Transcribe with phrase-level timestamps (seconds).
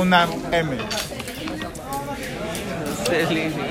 [0.00, 0.78] una M.
[3.10, 3.69] Excelente.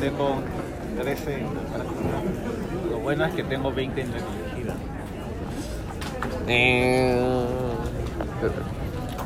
[0.00, 0.36] tengo
[1.00, 1.42] 13
[2.90, 4.74] Lo bueno es que tengo 20 en elegida.
[6.48, 7.20] Eh...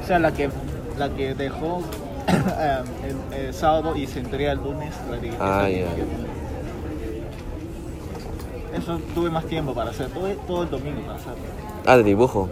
[0.02, 0.50] O sea, la que,
[0.98, 1.82] la que dejó
[2.28, 2.82] eh,
[3.32, 4.92] el, sábado y se entrega el lunes.
[5.10, 5.86] La ah, ya.
[8.76, 11.32] Eso tuve más tiempo para hacer, todo, todo el domingo para hacer.
[11.86, 12.50] Ah, de dibujo.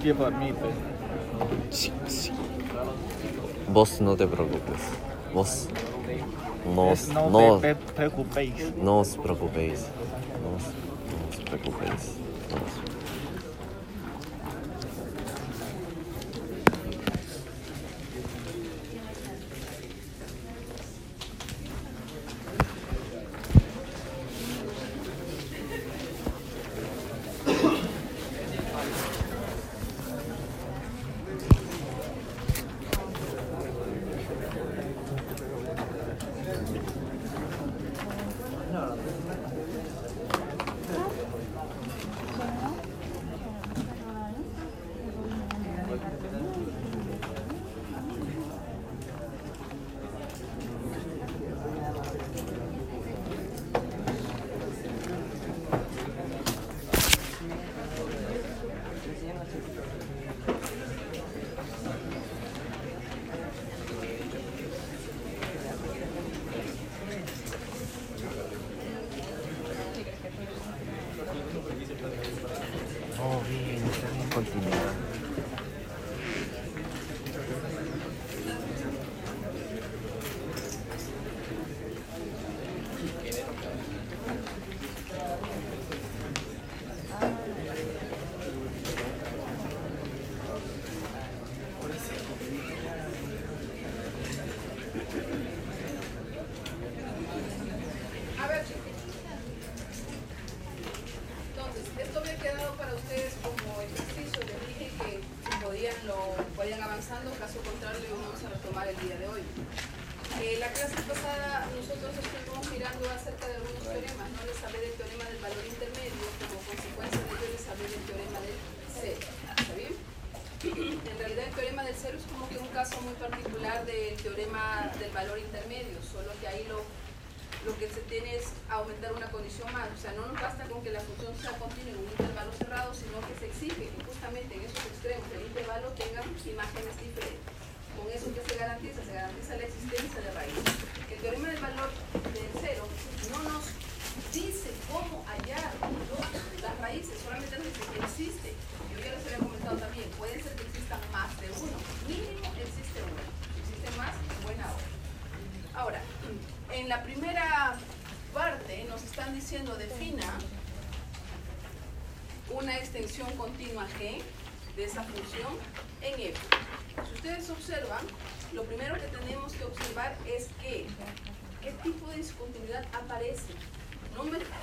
[0.00, 0.52] give não tem
[2.76, 4.82] problema, no te preocupes.
[5.32, 5.68] Vos.
[6.64, 8.74] No, não no, te preocupéis.
[8.76, 9.86] no os preocupéis.
[10.42, 12.16] Não os, no os preocupéis.
[12.50, 12.89] No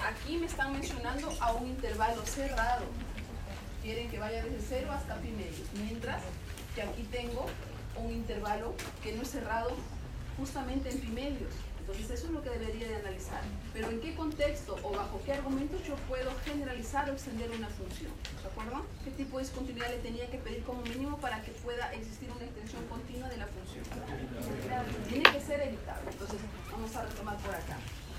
[0.08, 2.86] aquí me están mencionando a un intervalo cerrado.
[3.84, 6.22] Quieren que vaya desde 0 hasta pi medios, mientras
[6.76, 7.46] que aquí tengo
[7.96, 8.74] un intervalo
[9.04, 9.72] que no es cerrado
[10.38, 11.54] justamente en pi medios.
[11.80, 13.42] Entonces eso es lo que debería de analizar.
[13.74, 18.12] Pero en qué contexto o bajo qué argumentos yo puedo generalizar o extender una función.
[18.44, 18.86] ¿De acuerdo?
[19.06, 22.44] ¿Qué tipo de discontinuidad le tenía que pedir como mínimo para que pueda existir una
[22.44, 23.86] extensión continua de la función?
[25.08, 26.12] Tiene que ser evitable.
[26.12, 26.40] Entonces
[26.70, 27.78] vamos a retomar por acá.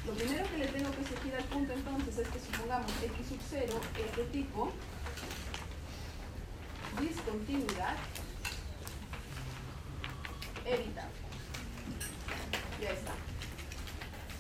[0.08, 3.38] Lo primero que le tengo que exigir al punto entonces es que supongamos x sub
[3.50, 4.72] 0 es de tipo
[6.99, 7.94] discontinuidad
[10.64, 11.12] evitable.
[12.81, 13.12] Ya está.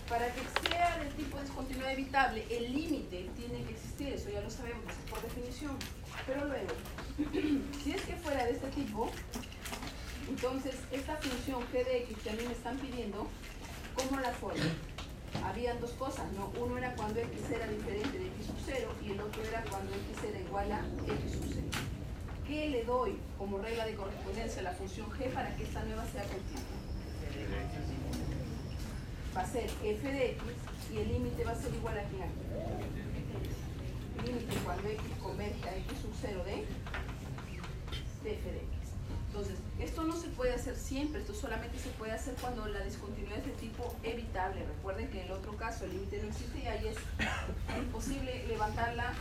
[0.08, 4.40] Para que sea del tipo de discontinuidad evitable, el límite tiene que existir, eso ya
[4.40, 5.76] lo sabemos, por definición.
[6.26, 6.72] Pero luego,
[7.84, 9.10] si es que fuera de este tipo,
[10.30, 13.28] entonces esta función g de x que a mí me están pidiendo,
[13.94, 14.64] ¿cómo la formo?
[15.44, 16.52] Habían dos cosas, ¿no?
[16.60, 19.92] Uno era cuando x era diferente de x sub 0 y el otro era cuando
[19.94, 21.62] x era igual a x sub 0.
[22.46, 26.04] ¿Qué le doy como regla de correspondencia a la función g para que esta nueva
[26.06, 26.62] sea continua?
[29.36, 30.42] Va a ser f de x
[30.92, 32.40] y el límite va a ser igual a quién aquí.
[34.26, 36.52] Límite cuando x converge a x sub 0 de,
[38.24, 38.77] de f de x.
[39.38, 43.38] Entonces, esto no se puede hacer siempre, esto solamente se puede hacer cuando la discontinuidad
[43.38, 44.64] es de tipo evitable.
[44.66, 46.96] Recuerden que en el otro caso el límite no existe y ahí es
[47.78, 49.14] imposible levantarla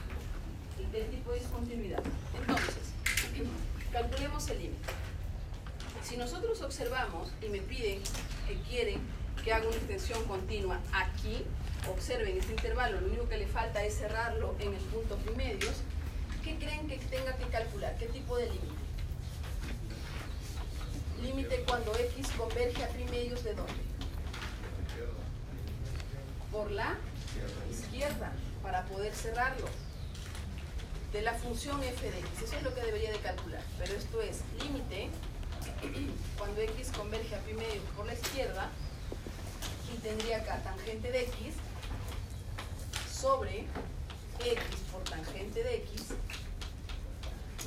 [0.92, 2.02] del tipo de discontinuidad.
[2.36, 2.94] Entonces,
[3.92, 4.90] calculemos el límite.
[6.02, 8.02] Si nosotros observamos y me piden
[8.48, 9.00] que quieren
[9.44, 11.46] que haga una extensión continua aquí,
[11.92, 15.84] observen este intervalo, lo único que le falta es cerrarlo en el punto primedios,
[16.44, 17.96] ¿qué creen que tenga que calcular?
[18.00, 18.77] ¿Qué tipo de límite?
[21.22, 23.74] Límite cuando x converge a primedios de dónde?
[26.52, 26.96] Por la
[27.72, 28.32] izquierda,
[28.62, 29.68] para poder cerrarlo.
[31.12, 33.64] De la función f de x, eso es lo que debería de calcular.
[33.78, 35.10] Pero esto es límite
[36.38, 38.70] cuando x converge a primedios por la izquierda
[39.94, 41.56] y tendría acá tangente de x
[43.12, 43.66] sobre
[44.40, 46.08] x por tangente de x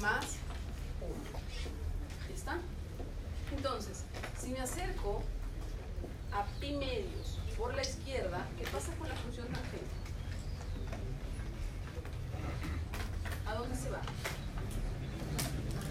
[0.00, 0.36] más
[1.00, 2.34] 1.
[2.34, 2.58] ¿Está?
[3.56, 4.04] Entonces,
[4.40, 5.22] si me acerco
[6.32, 10.00] a pi medios por la izquierda, ¿qué pasa con la función tangente?
[13.46, 14.00] ¿A dónde se va?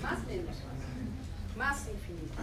[0.01, 0.55] Más menos,
[1.57, 2.41] más infinito.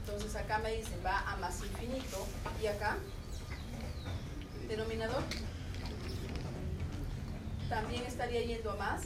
[0.00, 2.26] Entonces acá me dicen va a más infinito
[2.62, 2.98] y acá,
[4.68, 5.22] denominador,
[7.68, 9.04] también estaría yendo a más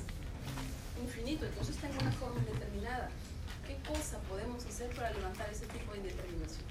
[1.01, 1.47] infinito.
[1.47, 3.11] Entonces tengo una forma indeterminada.
[3.69, 6.65] ¿Qué cosa podemos hacer para levantar ese tipo de indeterminación?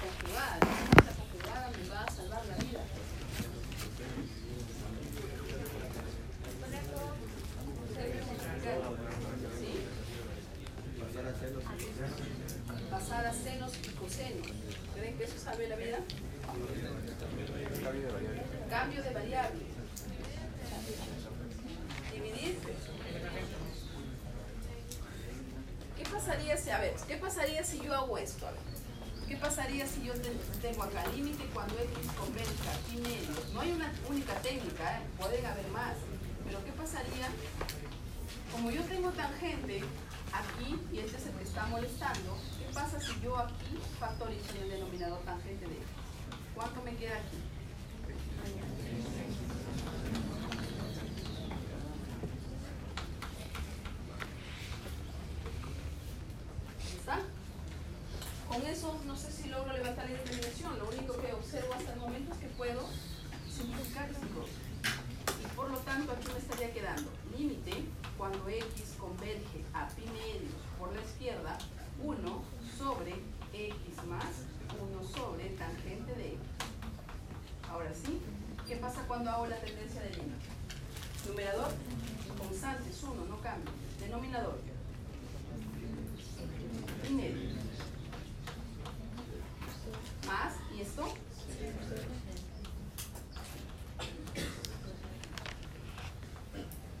[0.00, 0.58] Conjugada.
[0.96, 2.80] Esta conjugada me va a salvar la vida.
[9.58, 9.72] ¿Sí?
[12.90, 14.46] Pasar a senos y cosenos.
[14.94, 15.98] ¿Creen que eso salve la vida?
[18.70, 19.60] Cambio de variable.
[22.10, 22.58] Dividir.
[25.98, 28.46] ¿Qué pasaría si, a ver, qué pasaría si yo hago esto?
[28.48, 28.60] A ver,
[29.28, 33.28] ¿qué pasaría si yo te- tengo acá límite cuando x converge a pi medio?
[33.54, 35.02] No hay una única técnica, ¿eh?
[35.16, 35.94] pueden haber más.
[36.44, 37.28] Pero ¿qué pasaría?
[38.50, 39.84] Como yo tengo tangente
[40.32, 44.70] aquí y este es el que está molestando, ¿qué pasa si yo aquí factorizo el
[44.70, 45.86] denominador tangente de x?
[46.56, 47.38] ¿Cuánto me queda aquí?
[56.98, 57.18] ¿Está?
[58.48, 60.78] Con eso no sé si logro levantar la determinación.
[60.78, 62.86] Lo único que observo hasta el momento es que puedo
[63.50, 64.56] simplificar las cosas.
[65.42, 67.84] Y por lo tanto aquí me estaría quedando límite
[68.16, 71.58] cuando x converge a pi medios por la izquierda
[72.02, 72.42] 1
[72.78, 73.14] sobre
[73.52, 74.24] x más
[74.80, 76.38] 1 sobre tangente de x.
[77.70, 78.20] Ahora sí,
[78.66, 80.46] ¿qué pasa cuando hago la tendencia de límite?
[81.26, 81.72] Numerador,
[82.38, 83.72] constante es 1, no cambia.
[83.98, 84.60] Denominador,
[87.08, 87.48] y medio.
[90.24, 91.12] Más, ¿y esto?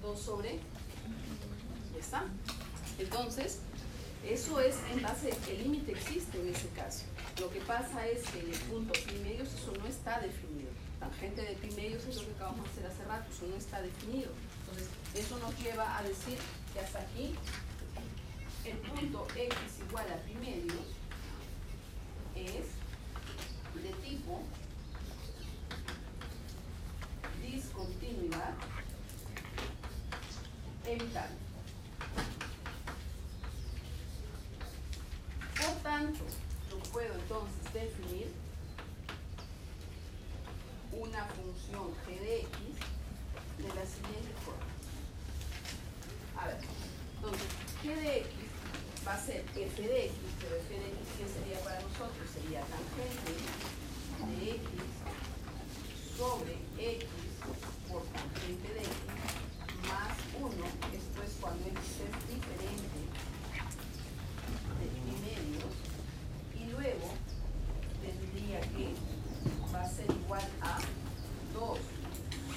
[0.02, 0.58] Dos sobre,
[1.94, 2.24] ya está.
[2.98, 3.60] Entonces,
[4.28, 7.04] eso es en base, el límite existe en ese caso.
[7.38, 10.47] Lo que pasa es que en el punto pi medios eso no está definido.
[11.00, 13.80] Tangente de pi medios es lo que acabamos de hacer hace rato, eso no está
[13.80, 14.30] definido.
[14.60, 16.38] Entonces, eso nos lleva a decir
[16.72, 17.34] que hasta aquí
[18.64, 19.56] el punto x
[19.88, 20.74] igual a pi medios
[22.34, 22.66] es
[23.82, 24.42] de tipo
[27.40, 28.54] discontinuidad
[30.84, 31.36] evitable.
[35.56, 36.24] Por tanto,
[36.70, 38.32] yo puedo entonces definir
[40.98, 42.50] una función g de x
[43.58, 44.66] de la siguiente forma.
[46.36, 46.58] A ver,
[47.16, 47.48] entonces,
[47.82, 48.28] g de x
[49.06, 52.26] va a ser f de x, pero f de x, ¿qué sería para nosotros?
[52.32, 53.32] Sería tangente
[54.26, 54.68] de x
[56.16, 57.08] sobre x
[57.88, 58.90] por tangente de x
[59.86, 60.50] más 1,
[60.92, 62.98] esto es cuando x es diferente
[64.78, 65.74] de pi medios,
[66.54, 67.08] y luego
[68.02, 68.94] tendría que
[69.72, 70.78] va a ser igual a
[71.54, 71.78] 2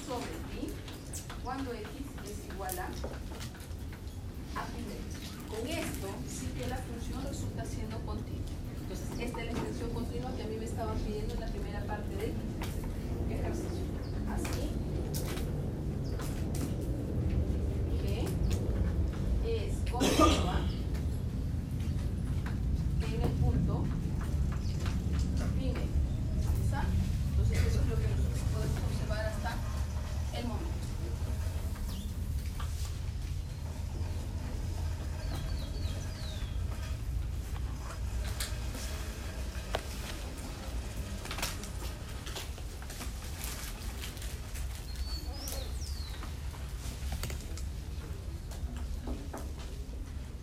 [0.07, 0.74] sobre pi
[1.43, 1.86] cuando x
[2.25, 2.86] es igual a,
[4.60, 5.21] a pi medios.
[5.50, 8.39] Con esto sí que la función resulta siendo continua.
[8.81, 11.81] Entonces, esta es la extensión continua que a mí me estaban pidiendo en la primera
[11.86, 12.33] parte del
[13.29, 13.86] ejercicio.
[14.33, 14.69] Así
[18.01, 18.25] que
[19.45, 20.62] es continua
[23.01, 23.83] en el punto
[25.60, 25.83] pi medios.
[26.65, 26.86] ¿Está?
[27.31, 29.55] Entonces, eso es lo que nosotros podemos observar hasta
[30.39, 30.69] el momento.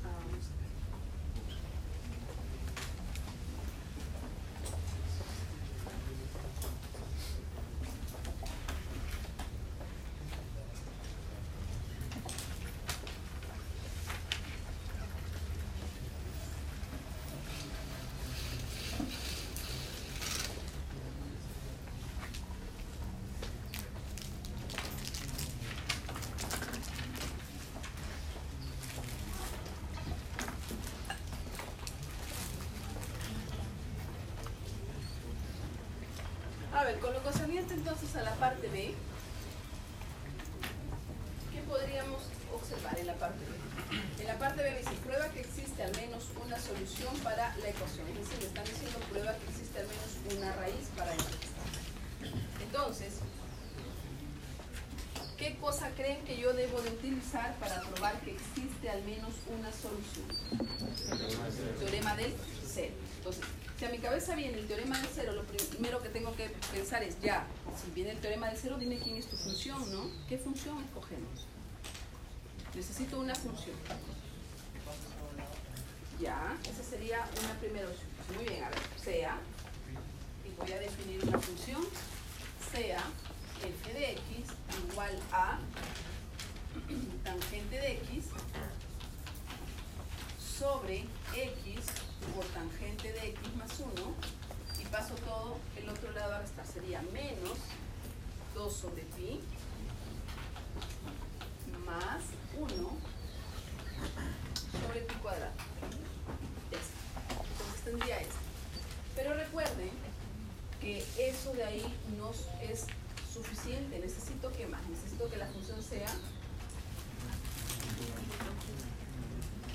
[0.05, 0.79] Ah, vamos a ver.
[36.73, 38.95] A con lo concerniente entonces a la parte B,
[41.53, 42.23] ¿qué podríamos
[42.55, 44.23] observar en la parte B?
[44.23, 48.09] En la parte B dice, prueba que existe al menos una solución para la ecuación.
[48.09, 51.37] Es decir, están diciendo prueba que existe al menos una raíz para esto.
[52.63, 53.15] Entonces,
[55.37, 59.71] ¿qué cosa creen que yo debo de utilizar para probar que existe al menos una
[59.73, 60.27] solución?
[61.79, 62.35] Teorema del
[62.67, 62.95] cero.
[63.19, 63.45] Entonces,
[63.79, 67.03] si a mi cabeza viene el teorema del cero, lo primero que tengo que pensar
[67.03, 67.45] es, ya,
[67.83, 70.09] si viene el teorema del cero, dime quién es tu función, ¿no?
[70.29, 71.47] ¿Qué función escogemos?
[72.77, 73.75] Necesito una función.
[76.21, 78.09] Ya, esa sería una primera opción.
[78.37, 79.37] Muy bien, a ver, sea,
[80.47, 81.83] y voy a definir una función,
[82.71, 83.03] sea
[83.61, 84.53] f de x
[84.93, 85.59] igual a
[87.25, 88.27] tangente de x
[90.39, 91.68] sobre x
[92.39, 93.91] por tangente de x más 1
[94.81, 96.65] y paso todo el otro lado a restar.
[96.65, 97.59] Sería menos
[98.55, 99.41] 2 sobre pi
[101.85, 102.23] más
[102.57, 102.91] 1
[104.71, 105.51] sobre pi cuadrado.
[106.71, 107.43] Ya está.
[107.43, 108.37] Entonces tendría esto.
[109.17, 109.91] Pero recuerden
[110.81, 112.31] que eso de ahí no
[112.63, 112.87] es
[113.33, 113.99] suficiente.
[113.99, 114.87] Necesito que más.
[114.89, 116.07] Necesito que la función sea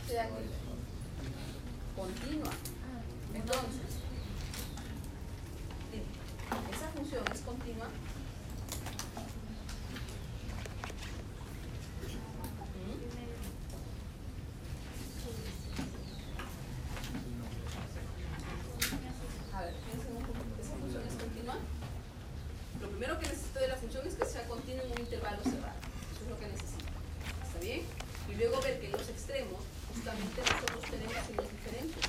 [0.08, 0.63] sea que
[2.04, 2.52] continua.
[3.34, 3.92] Entonces,
[6.76, 7.88] esa función es continua.
[12.76, 13.16] ¿Mm?
[19.56, 20.40] A ver, piensen un poco.
[20.62, 21.56] ¿Esa función es continua?
[22.82, 25.80] Lo primero que necesito de la función es que sea continua en un intervalo cerrado.
[26.12, 26.84] Eso es lo que necesito.
[27.48, 27.84] ¿Está bien?
[28.30, 29.62] Y luego ver que en los extremos
[29.94, 32.04] justamente nosotros tenemos signos diferentes.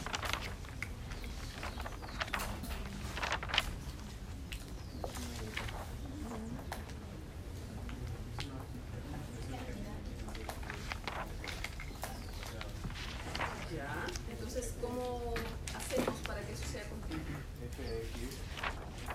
[13.75, 15.35] Ya, entonces, ¿cómo
[15.75, 17.25] hacemos para que eso sea continuo?
[17.61, 18.39] f de x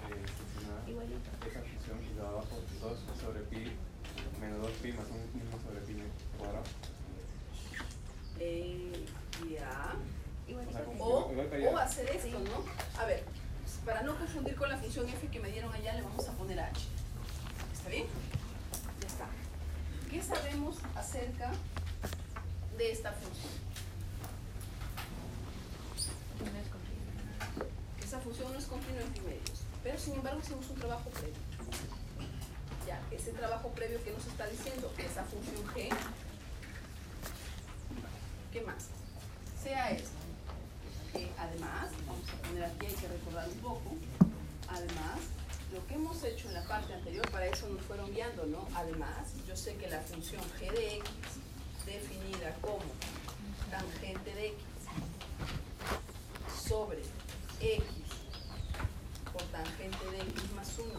[0.10, 0.84] eh, funcionada
[1.48, 3.72] esa función y lo de abajo 2 sobre pi
[4.42, 6.04] menos 2 pi más 1 sobre pi
[6.38, 6.64] cuadrado.
[8.40, 9.06] Eh,
[9.52, 9.96] ya.
[10.48, 11.70] O sea, como- O, igual que allá.
[11.70, 13.00] o hacer esto, ¿no?
[13.02, 13.24] A ver,
[13.86, 16.60] para no confundir con la función f que me dieron allá, le vamos a poner
[16.60, 16.82] h.
[17.74, 18.06] ¿Está bien?
[19.02, 19.28] Ya está.
[20.10, 21.52] ¿Qué sabemos acerca
[22.78, 23.60] de esta función?
[28.22, 31.36] función no es continua en pi medios, pero sin embargo hicimos un trabajo previo.
[32.88, 35.90] Ya, ese trabajo previo que nos está diciendo esa función g,
[38.52, 38.88] ¿qué más?
[39.62, 40.18] Sea esto.
[41.14, 43.96] que además, vamos a poner aquí, hay que recordar un poco,
[44.70, 45.20] además,
[45.74, 48.68] lo que hemos hecho en la parte anterior, para eso nos fueron guiando, ¿no?
[48.76, 51.10] Además, yo sé que la función g de x,
[51.86, 52.84] definida como
[53.70, 54.58] tangente de x
[56.68, 57.02] sobre
[57.60, 57.84] x
[59.32, 60.92] por tangente de x más 1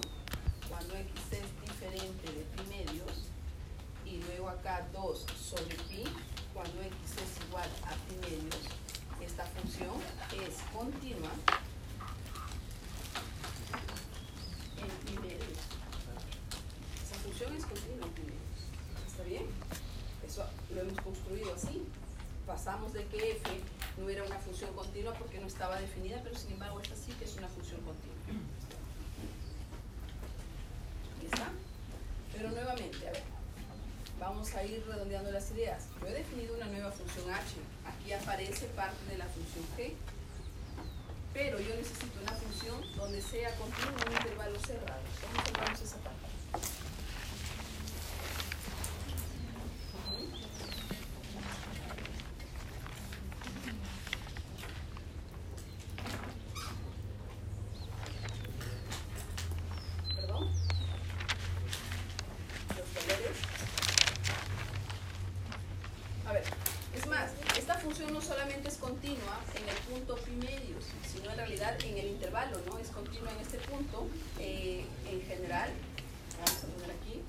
[0.68, 3.30] cuando x es diferente de pi medios
[4.04, 6.04] y luego acá 2 sobre pi
[6.54, 8.56] cuando x es igual a pi medios
[9.20, 9.94] esta función
[10.46, 11.30] es continua
[14.78, 15.58] en pi medios
[17.04, 19.46] esa función es continua en pi medios ¿está bien?
[20.26, 21.82] eso lo hemos construido así
[22.46, 23.60] pasamos de que f
[24.00, 27.24] no era una función continua porque no estaba definida, pero sin embargo esta sí que
[27.24, 28.16] es una función continua.
[31.22, 31.48] ¿Está?
[32.32, 33.22] Pero nuevamente, a ver,
[34.18, 35.84] vamos a ir redondeando las ideas.
[36.02, 39.94] Yo he definido una nueva función h, aquí aparece parte de la función g,
[41.32, 45.00] pero yo necesito una función donde sea continua en un intervalo cerrado.
[45.22, 46.20] ¿Cómo cerramos esa parte?
[60.14, 60.50] ¿Perdón?
[62.76, 63.38] Los valores.
[66.26, 66.44] A ver,
[66.94, 71.36] es más, esta función no solamente es continua en el punto pi medios, sino en
[71.38, 72.78] realidad en el intervalo, ¿no?
[72.78, 74.06] Es continua en este punto,
[74.38, 75.70] eh, en general.
[76.36, 77.20] Vamos a poner aquí.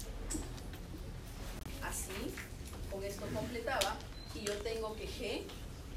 [1.82, 2.32] Así,
[2.92, 3.96] con esto completaba,
[4.36, 5.44] y yo tengo que g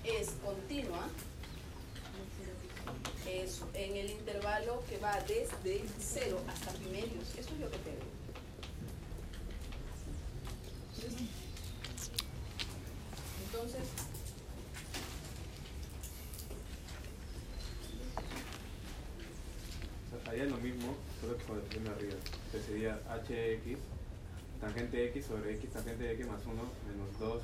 [0.05, 1.09] es continua
[3.27, 7.29] es en el intervalo que va desde 0 hasta pi medios.
[7.39, 8.05] Esto es lo que tengo.
[13.47, 13.83] Entonces,
[20.07, 20.57] O sea, haría lo
[21.47, 22.15] con el primo arriba.
[22.51, 23.79] Que sería hx,
[24.61, 27.43] tangente x sobre x tangente x más 1 menos 2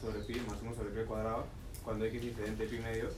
[0.00, 1.44] sobre pi más 1 sobre pi cuadrado,
[1.84, 3.14] cuando x es diferente de pi medios.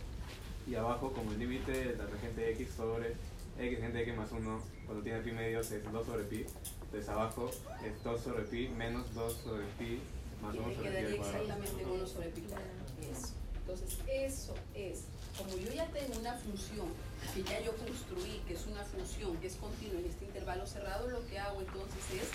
[0.66, 3.14] Y abajo, como el límite de la tangente x sobre
[3.58, 6.46] x tangente x más 1, cuando tiene pi medios es 2 sobre pi.
[6.84, 7.50] Entonces abajo
[7.84, 10.00] es 2 sobre pi menos 2 sobre pi
[10.42, 11.42] más y 1 me sobre pi al cuadrado.
[11.42, 12.70] exactamente 1 sobre pi cuadrado.
[13.12, 13.34] Eso.
[13.62, 15.04] Entonces, eso es,
[15.38, 16.88] como yo ya tengo una función
[17.34, 21.08] que ya yo construí, que es una función que es continua en este intervalo cerrado,
[21.08, 22.28] lo que hago entonces es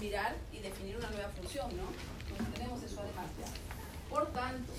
[0.00, 1.84] mirar y definir una nueva función, ¿no?
[2.28, 3.46] Entonces tenemos eso además ya.
[4.10, 4.72] Por tanto,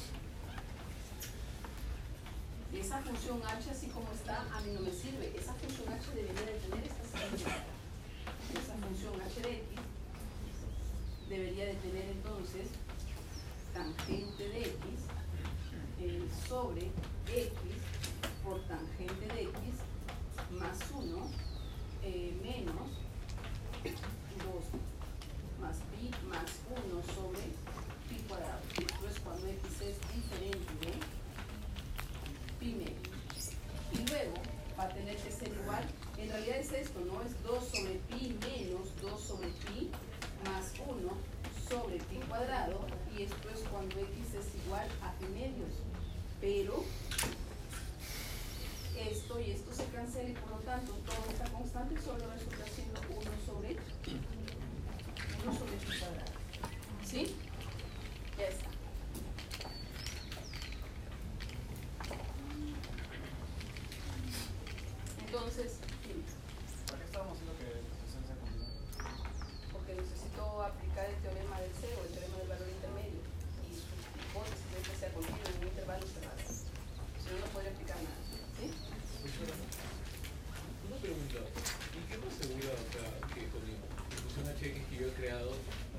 [2.74, 5.34] esa función h así como está, a mí no me sirve.
[5.38, 7.52] Esa función h debería de tener esta siguiente.
[8.52, 9.80] Esa función h de x
[11.30, 12.68] debería de tener entonces
[13.74, 14.76] tangente de x
[16.48, 16.91] sobre
[17.28, 17.52] x
[18.45, 19.51] por tangente de x
[20.51, 21.17] más 1
[22.03, 22.89] eh, menos
[23.84, 23.91] 2
[25.60, 27.41] más pi más 1 sobre
[28.08, 28.62] pi cuadrado.
[28.77, 30.93] Esto es cuando x es diferente de
[32.60, 33.10] pi medio.
[33.93, 34.36] Y luego
[34.77, 35.84] va a tener que ser igual,
[36.17, 37.21] en realidad es esto, ¿no?
[37.23, 39.89] Es 2 sobre pi menos 2 sobre pi
[40.45, 41.10] más 1
[41.67, 42.86] sobre pi cuadrado
[43.17, 45.81] y esto es cuando x es igual a pi medios.
[46.39, 46.84] Pero
[48.97, 52.99] esto y esto se cancela y por lo tanto todo está constante solo resulta siendo
[52.99, 53.77] 1 sobre
[55.45, 56.31] 1 sobre pi cuadrado.
[57.03, 57.36] ¿Sí?
[58.38, 58.69] Ya está.
[65.25, 65.79] Entonces.
[66.88, 67.65] ¿Para qué estábamos haciendo que
[68.12, 68.65] continua?
[69.71, 73.19] porque necesito aplicar el teorema del cero, el teorema del valor intermedio,
[73.63, 76.39] y su hipótesis es que sea continua en un intervalo cerrado.
[76.45, 78.19] Si no, no podría aplicar nada.
[78.60, 78.71] ¿sí?
[79.25, 83.73] Una pregunta, ¿y qué me asegura o sea, que con mi
[84.73, 85.51] que yo he creado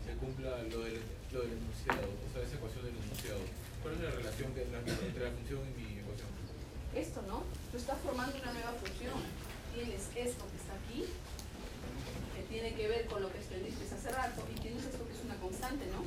[0.07, 1.03] se cumpla lo del,
[1.33, 3.43] lo del enunciado, o sea, esa ecuación del enunciado?
[3.83, 6.31] ¿Cuál es la relación que entre, la función y mi ecuación?
[6.95, 7.43] Esto, ¿no?
[7.71, 9.19] Tú estás formando una nueva función.
[9.75, 11.05] Tienes esto que está aquí,
[12.35, 15.23] que tiene que ver con lo que aprendiste hace rato, y tienes esto que es
[15.23, 16.03] una constante, ¿no?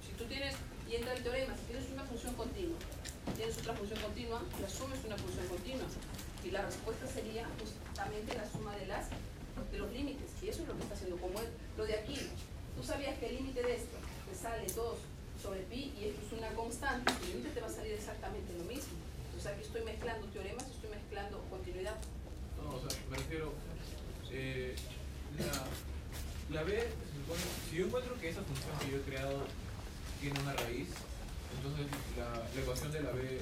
[0.00, 0.56] Si tú tienes,
[0.88, 2.78] y entra el teorema, si tienes una función continua,
[3.36, 5.86] tienes otra función continua, la suma es una función continua.
[6.42, 9.06] Y la respuesta sería justamente la suma de las
[9.70, 10.30] de los límites.
[10.42, 11.16] Y eso es lo que está haciendo.
[11.18, 12.16] Como es, lo de aquí,
[12.76, 13.96] tú sabías que el límite de esto
[14.30, 14.98] te sale 2
[15.42, 18.64] sobre pi y esto es una constante, el límite te va a salir exactamente lo
[18.64, 18.94] mismo.
[19.26, 21.96] Entonces sea que estoy mezclando teoremas estoy mezclando continuidad.
[22.62, 23.52] No, o sea, me refiero.
[24.30, 24.74] Eh,
[25.38, 26.86] la, la B,
[27.68, 29.42] si yo encuentro que esa función que yo he creado
[30.20, 30.88] tiene una raíz,
[31.56, 31.86] entonces
[32.16, 33.40] la, la ecuación de la B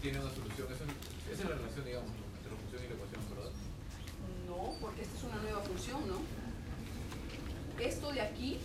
[0.00, 0.66] tiene una solución.
[0.72, 3.20] Esa, es- esa es la relación, digamos, entre la función y la ecuación.
[4.50, 6.18] No, porque esta es una nueva función, ¿no?
[7.78, 8.58] Esto de aquí,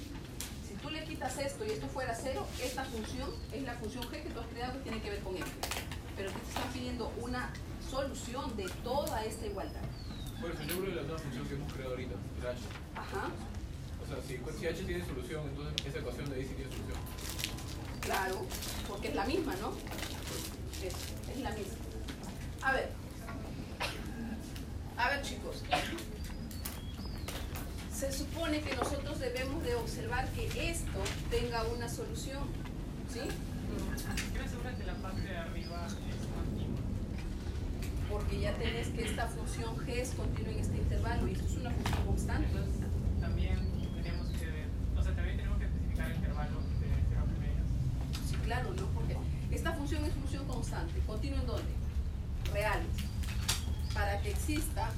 [0.67, 4.24] si tú le quitas esto y esto fuera cero, esta función es la función g
[4.24, 5.45] que tú has creado que tiene que ver con f.
[6.17, 7.54] Pero aquí te están pidiendo una
[7.89, 9.82] solución de toda esta igualdad.
[10.41, 12.58] Por ejemplo, de la nueva función que hemos creado ahorita, el h.
[12.95, 13.30] Ajá,
[14.04, 16.98] O sea, si, si h tiene solución, entonces esa ecuación de ahí sí tiene solución.
[18.02, 18.45] claro,
[18.88, 19.71] porque es la misma, ¿no?
[20.82, 20.93] Es,
[21.32, 21.76] es la misma.
[22.63, 23.04] A ver.
[24.97, 25.63] A ver, chicos.
[27.93, 32.43] Se supone que nosotros debemos de observar que esto tenga una solución.
[33.12, 33.21] ¿Sí?
[34.34, 36.79] ¿Qué me asegura que la parte de arriba es continua?
[38.10, 41.55] Porque ya tenés que esta función g es continua en este intervalo y esto es
[41.58, 42.47] una función constante.
[42.47, 42.81] Entonces,
[43.19, 43.55] también
[44.01, 47.65] tenemos que ver, o sea, también tenemos que especificar el intervalo de 0 a primeras.
[48.29, 48.86] Sí, claro, ¿no?
[48.88, 49.17] Porque
[49.51, 50.99] esta función es función constante.
[51.05, 51.73] ¿Continua en dónde?
[52.53, 53.14] Reales.
[53.95, 54.91] Para que exista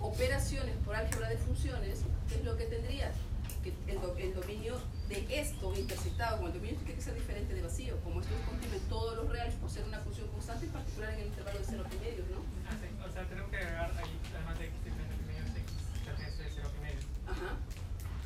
[0.00, 3.14] operaciones por álgebra de funciones, ¿qué es lo que tendrías?
[3.62, 4.74] Que el, do- el dominio
[5.08, 7.96] de esto interceptado con el dominio tiene que ser diferente de vacío.
[8.02, 11.14] Como esto es continuo en todos los reales por ser una función constante, en particular
[11.14, 12.38] en el intervalo de 0 primerios, ¿no?
[12.66, 15.72] Ah, sí, O sea, tenemos que agregar ahí, además de x primeros, x
[16.04, 17.04] pertenece de 0 a primeros.
[17.30, 17.50] Ajá.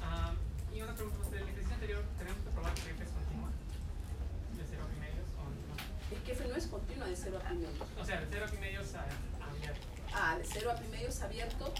[0.02, 0.32] Ah,
[0.74, 3.50] y una pregunta, ¿usted, en el ejercicio anterior tenemos que probar que f es continua
[4.56, 6.16] de 0 a primeros o no?
[6.16, 7.88] Es que f no es continua de 0 a primerios.
[8.00, 9.04] O sea, de 0 a primeros a,
[10.16, 10.48] a abierto.
[10.48, 11.74] De 0 a primerios abierto.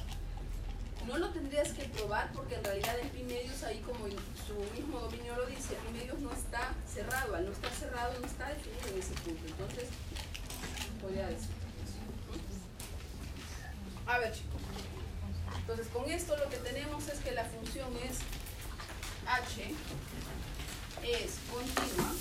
[1.07, 4.99] No lo tendrías que probar porque en realidad en pi medios ahí como su mismo
[4.99, 8.88] dominio lo dice, pi medios no está cerrado, al no estar cerrado no está definido
[8.92, 9.46] en ese punto.
[9.46, 9.88] Entonces,
[11.01, 11.51] podría decir.
[14.07, 14.61] A ver chicos.
[15.57, 18.18] Entonces con esto lo que tenemos es que la función es
[19.27, 19.75] h
[21.03, 22.12] es continua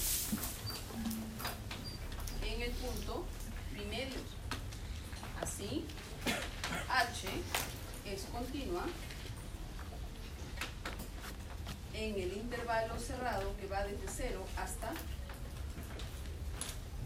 [2.44, 3.26] en el punto
[3.74, 4.22] pi medios.
[5.42, 5.86] Así,
[6.90, 7.28] h
[8.06, 8.84] es continua
[11.94, 14.92] en el intervalo cerrado que va desde 0 hasta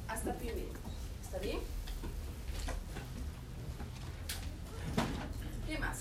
[0.07, 0.75] hasta pi medios.
[1.23, 1.59] ¿Está bien?
[5.67, 5.99] ¿Qué más?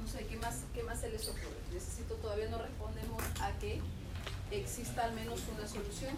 [0.00, 1.56] No sé, ¿qué más, ¿qué más se les ocurre?
[1.72, 3.80] Necesito, todavía no respondemos a que
[4.50, 6.14] exista al menos una solución.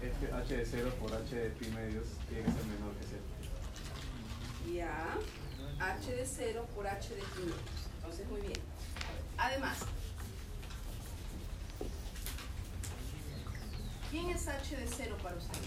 [0.00, 3.22] F, h de 0 por h de pi medios tiene que ser menor que 0.
[4.74, 5.18] Ya,
[5.78, 7.56] h de 0 por h de pi medios.
[7.96, 8.60] Entonces, muy bien.
[9.38, 9.78] Además,
[14.10, 15.60] ¿quién es h de 0 para ustedes?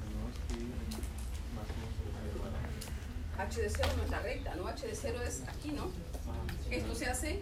[0.00, 0.54] Menos pi
[1.54, 2.68] más 1 sobre pi cuadrado.
[3.50, 4.68] H de 0 no es la recta, ¿no?
[4.68, 5.90] h de 0 es aquí, ¿no?
[6.70, 7.40] Esto se hace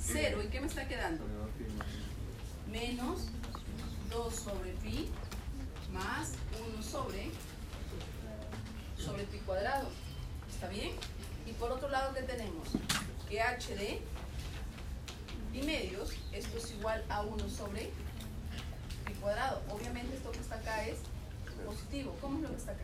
[0.00, 0.42] 0.
[0.42, 1.24] ¿Y qué me está quedando?
[1.24, 1.86] Menor pi más
[2.66, 2.72] 1.
[2.72, 3.20] menos
[4.10, 5.08] 2 sobre pi
[5.92, 6.32] más
[6.74, 7.30] 1 sobre
[8.98, 9.88] sobre pi cuadrado.
[10.52, 10.96] ¿Está bien?
[11.46, 12.70] Y por otro lado, ¿qué tenemos?
[13.28, 14.00] Que h de
[15.52, 17.92] pi medios, esto es igual a 1 sobre
[19.06, 19.62] pi cuadrado.
[19.70, 20.98] Obviamente esto que está acá es
[21.64, 22.16] positivo.
[22.20, 22.82] ¿Cómo es lo que está acá?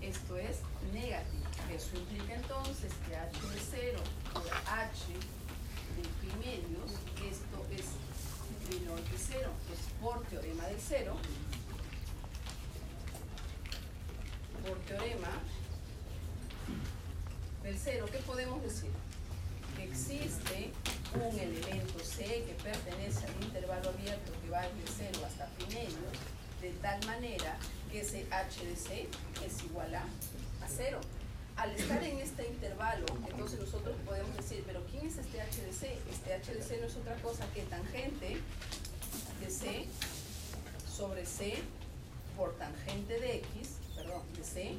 [0.00, 0.58] Esto es
[0.92, 1.44] negativo.
[1.74, 3.98] Eso implica entonces que h de 0
[4.32, 5.12] por h
[5.96, 7.86] de pi medios, esto es
[8.70, 9.50] menor que 0.
[9.62, 11.16] Entonces, por teorema del 0,
[14.66, 15.28] por teorema
[17.62, 18.90] del 0, ¿qué podemos decir?
[19.76, 20.72] Que existe
[21.14, 26.14] un elemento C que pertenece al intervalo abierto que va desde 0 hasta pi medios,
[26.60, 27.56] de tal manera
[27.90, 29.08] que ese h de c
[29.44, 31.00] es igual a, a 0.
[31.56, 35.72] Al estar en este intervalo, entonces nosotros podemos decir, pero ¿quién es este h de
[35.72, 35.98] c?
[36.10, 38.38] Este h de c no es otra cosa que tangente
[39.40, 39.86] de c
[40.90, 41.54] sobre c
[42.36, 44.74] por tangente de x, perdón, de c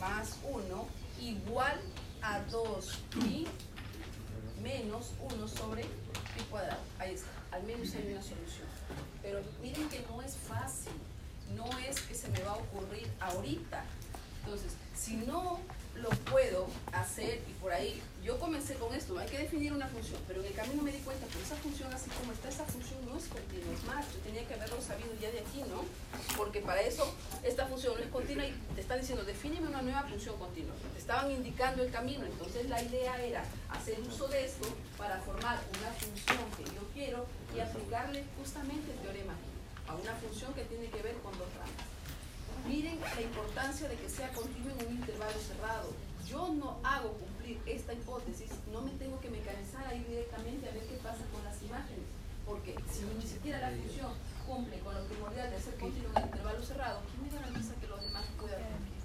[0.00, 0.86] más 1
[1.20, 1.80] igual
[2.22, 3.46] a 2pi
[4.62, 6.80] menos 1 sobre pi cuadrado.
[6.98, 8.66] Ahí está, al menos hay una solución.
[9.22, 10.92] Pero miren que no es fácil,
[11.54, 13.84] no es que se me va a ocurrir ahorita.
[14.44, 15.60] Entonces, si no
[15.96, 20.20] lo puedo hacer y por ahí yo comencé con esto, hay que definir una función,
[20.26, 23.04] pero en el camino me di cuenta que esa función así como está, esa función
[23.06, 25.84] no es continua, es más, yo tenía que haberlo sabido ya de aquí, ¿no?
[26.36, 30.02] Porque para eso esta función no es continua y te está diciendo, defíneme una nueva
[30.02, 30.74] función continua.
[30.92, 35.60] Te estaban indicando el camino, entonces la idea era hacer uso de esto para formar
[35.78, 39.34] una función que yo quiero y aplicarle justamente el teorema
[39.88, 41.91] a una función que tiene que ver con dos ramas.
[42.66, 45.90] Miren la importancia de que sea continuo en un intervalo cerrado.
[46.26, 50.84] Yo no hago cumplir esta hipótesis, no me tengo que mecanizar ahí directamente a ver
[50.86, 52.06] qué pasa con las imágenes.
[52.46, 54.12] Porque si ni siquiera la función
[54.46, 57.86] cumple con lo primordial de ser continuo en un intervalo cerrado, ¿quién me garantiza que
[57.88, 59.02] los demás puedan cumplir?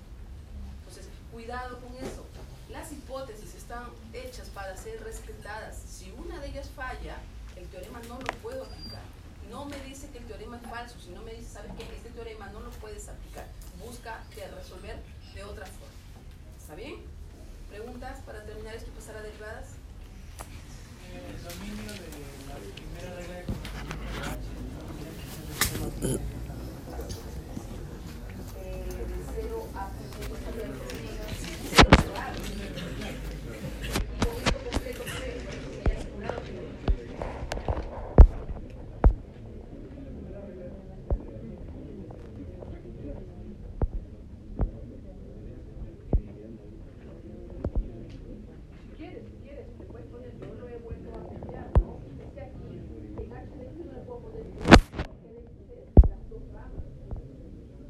[0.79, 2.25] Entonces, cuidado con eso.
[2.69, 5.77] Las hipótesis están hechas para ser respetadas.
[5.77, 7.17] Si una de ellas falla,
[7.55, 9.16] el teorema no lo puedo aplicar
[9.49, 11.83] no me dice que el teorema es falso, sino me dice, ¿sabes qué?
[11.95, 13.45] Este teorema no lo puedes aplicar.
[13.85, 14.97] Busca de resolver
[15.33, 15.93] de otra forma.
[16.59, 16.95] ¿Está bien?
[17.69, 19.67] ¿Preguntas para terminar esto y pasar a derivadas?
[21.13, 21.99] El dominio de
[22.47, 23.43] la primera regla de
[28.59, 29.89] Eh, de 0 a
[47.57, 51.97] Si quieres, si quieres, te puedes poner, yo lo he vuelto a cambiar, ¿no?
[52.21, 52.77] Es que aquí,
[53.17, 56.85] en H de X no le puedo poner que de X es las dos ramas.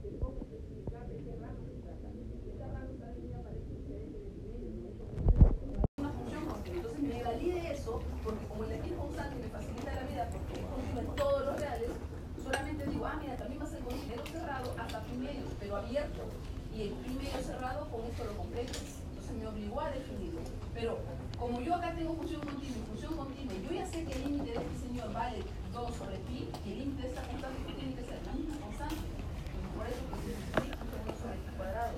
[0.01, 2.07] Te tengo que explicar de qué rama se trata.
[2.47, 5.03] Esta rama también me aparece diferente de medio, ¿no?
[5.97, 6.77] Una función continua.
[6.79, 10.23] Entonces me valide eso, porque como el de aquí es constante me facilita la vida,
[10.31, 11.91] porque es continuo en todos los reales,
[12.41, 15.75] solamente digo, ah, mira, también va a ser con dinero cerrado hasta pi medio, pero
[15.77, 16.21] abierto.
[16.75, 18.77] Y el pi medio cerrado, con esto lo completo.
[19.09, 20.39] Entonces me obligó a definirlo.
[20.73, 20.99] Pero
[21.39, 24.23] como yo acá tengo función continua y función continua, y yo ya sé que el
[24.23, 25.39] límite de este señor vale
[25.73, 28.57] 2 sobre pi, y el límite de esta constante que tiene que ser la misma
[28.61, 28.95] constante.
[28.95, 31.97] Y por eso que se pi sobre 1 sobre pi cuadrado.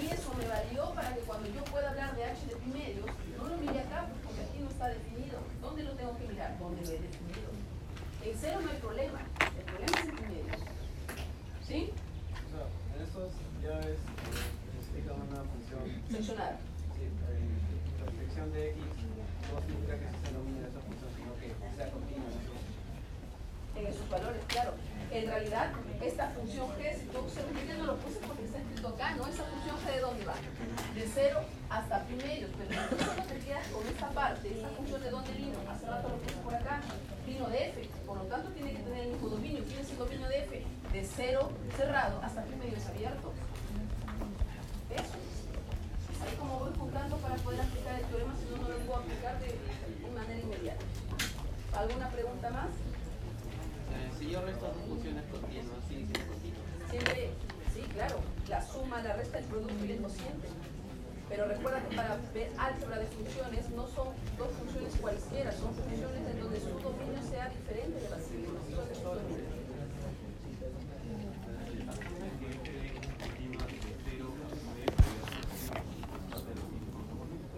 [0.00, 3.06] Y eso me valió para que cuando yo pueda hablar de h de pi medios,
[3.36, 5.36] no lo mire acá porque aquí no está definido.
[5.60, 6.58] ¿Dónde lo tengo que mirar?
[6.58, 7.50] ¿Dónde lo he definido?
[8.24, 9.20] En cero no hay problema.
[9.58, 10.60] El problema es en pi medios.
[11.66, 11.92] ¿Sí?
[12.40, 12.64] O sea,
[12.96, 13.30] en estos
[13.62, 16.58] ya es, eh, explica una función, Seccionar.
[16.98, 17.10] sí, eh,
[18.00, 22.26] la restricción de x no significa que se denomine esa función, sino que sea continua
[22.26, 22.60] en esos.
[23.78, 24.74] en esos valores, claro.
[25.10, 28.58] En realidad, esta función g, si tú observas, yo ya no lo puse porque está
[28.58, 29.26] escrito acá, ¿no?
[29.26, 30.34] Esa función g de dónde va?
[30.94, 31.40] De 0
[31.80, 35.32] hasta pi medios, pero tú solo te quedas con esta parte, esta función de dónde
[35.32, 36.80] vino, hace rato lo puse por acá,
[37.26, 39.98] vino de f, por lo tanto tiene que tener el mismo dominio, ¿quién es el
[39.98, 40.66] dominio de f?
[40.92, 43.32] De 0 cerrado hasta pi medios abierto.
[44.90, 45.16] Eso.
[46.20, 49.40] Ahí como voy juntando para poder aplicar el teorema, si no, no lo puedo aplicar
[49.40, 50.84] de, de manera inmediata.
[51.72, 52.68] ¿Alguna pregunta más?
[52.68, 56.62] Eh, si yo resto dos funciones continuas, sigue siendo continuo.
[56.90, 57.30] Siempre,
[57.72, 60.48] sí, claro, la suma, la resta, el producto y el cociente.
[61.30, 66.26] Pero recuerda que para ver álgebra de funciones no son dos funciones cualquiera, son funciones
[66.28, 69.70] en donde su dominio sea diferente de la simulación de.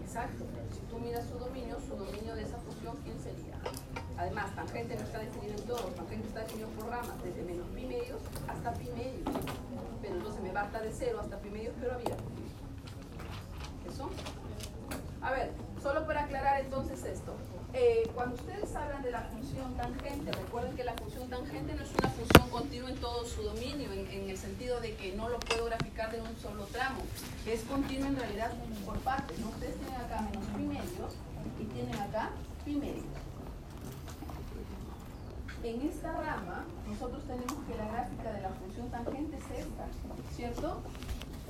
[0.02, 0.44] Exacto.
[0.74, 3.56] Si tú miras su dominio, su dominio de esa función, ¿quién sería?
[4.18, 7.86] Además, tangente no está definido en todo, tangente está definido por ramas, desde menos pi
[7.86, 9.24] medios hasta pi medios.
[10.02, 12.22] Pero entonces me basta de 0 hasta pi medios, pero abierto.
[13.88, 14.10] ¿Eso?
[15.22, 15.50] A ver,
[15.82, 17.34] solo para aclarar entonces esto.
[17.74, 21.90] Eh, cuando ustedes hablan de la función tangente, recuerden que la función tangente no es
[21.98, 25.64] una función continua en todo su dominio, en, el sentido de que no lo puedo
[25.66, 27.00] graficar de un solo tramo.
[27.46, 28.52] Es continuo en realidad
[28.84, 29.38] por partes.
[29.38, 31.14] Ustedes tienen acá menos pi medios
[31.58, 32.30] y tienen acá
[32.64, 33.04] pi medios.
[35.64, 39.86] En esta rama, nosotros tenemos que la gráfica de la función tangente es esta,
[40.34, 40.82] ¿cierto?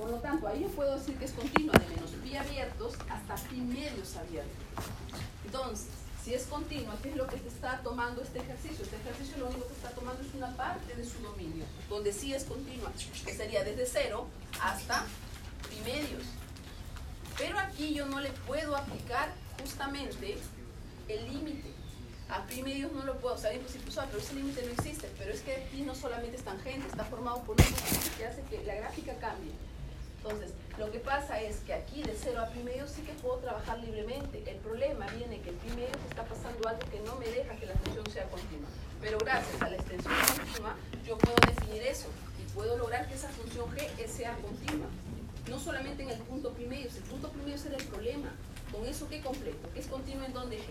[0.03, 3.35] Por lo tanto, ahí yo puedo decir que es continua de menos pi abiertos hasta
[3.47, 4.51] pi medios abiertos.
[5.45, 5.87] Entonces,
[6.21, 8.83] si es continua, ¿qué es lo que te está tomando este ejercicio?
[8.83, 12.33] Este ejercicio lo único que está tomando es una parte de su dominio, donde sí
[12.33, 12.91] es continua,
[13.23, 14.27] que sería desde cero
[14.61, 15.05] hasta
[15.69, 16.23] pi medios.
[17.37, 20.37] Pero aquí yo no le puedo aplicar justamente
[21.07, 21.71] el límite.
[22.27, 24.73] A pi medios no lo puedo, o sea, es imposible usar, pero ese límite no
[24.73, 25.09] existe.
[25.17, 27.67] Pero es que aquí no solamente es tangente, está formado por un
[28.17, 29.53] que hace que la gráfica cambie.
[30.23, 33.39] Entonces, lo que pasa es que aquí de 0 a pi medio sí que puedo
[33.39, 34.41] trabajar libremente.
[34.49, 37.65] El problema viene que el pi medio está pasando algo que no me deja que
[37.65, 38.69] la función sea continua.
[39.01, 42.07] Pero gracias a la extensión continua, yo puedo definir eso
[42.41, 44.87] y puedo lograr que esa función g sea continua.
[45.49, 48.31] no solamente en el punto primero, el punto primero será el problema.
[48.71, 49.69] ¿Con eso qué completo?
[49.73, 50.61] ¿Qué es continuo en dónde G?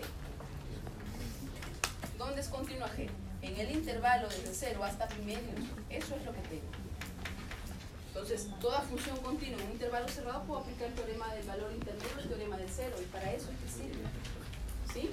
[2.17, 3.07] ¿Dónde es continuo G?
[3.43, 5.39] En el intervalo desde 0 hasta primero.
[5.91, 6.82] Eso es lo que tengo.
[8.13, 12.19] Entonces, toda función continua en un intervalo cerrado puedo aplicar el teorema del valor intermedio,
[12.19, 14.03] el teorema del cero, y para eso es que sirve.
[14.93, 15.09] ¿Sí?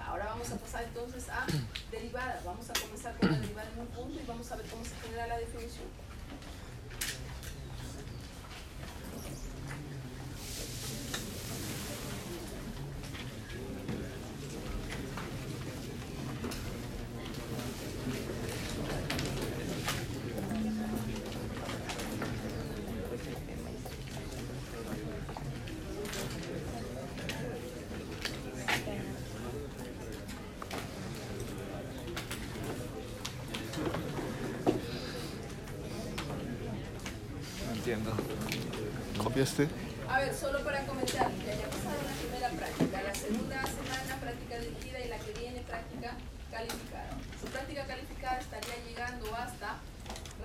[0.00, 1.44] Ahora vamos a pasar entonces a
[1.90, 2.42] derivadas.
[2.42, 4.94] Vamos a comenzar con la derivada en un punto y vamos a ver cómo se
[4.96, 5.88] genera la definición.
[39.22, 39.68] ¿Copiaste?
[40.08, 44.58] A ver, solo para comentar, ya haya pasado la primera práctica, la segunda semana práctica
[44.58, 46.14] dirigida y la que viene práctica
[46.50, 47.10] calificada.
[47.40, 49.80] Su práctica calificada estaría llegando hasta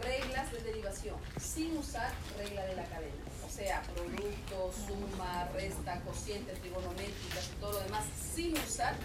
[0.01, 3.23] reglas de derivación, sin usar regla de la cadena.
[3.45, 8.95] O sea, producto, suma, resta, cociente, trigonométricas y todo lo demás, sin usar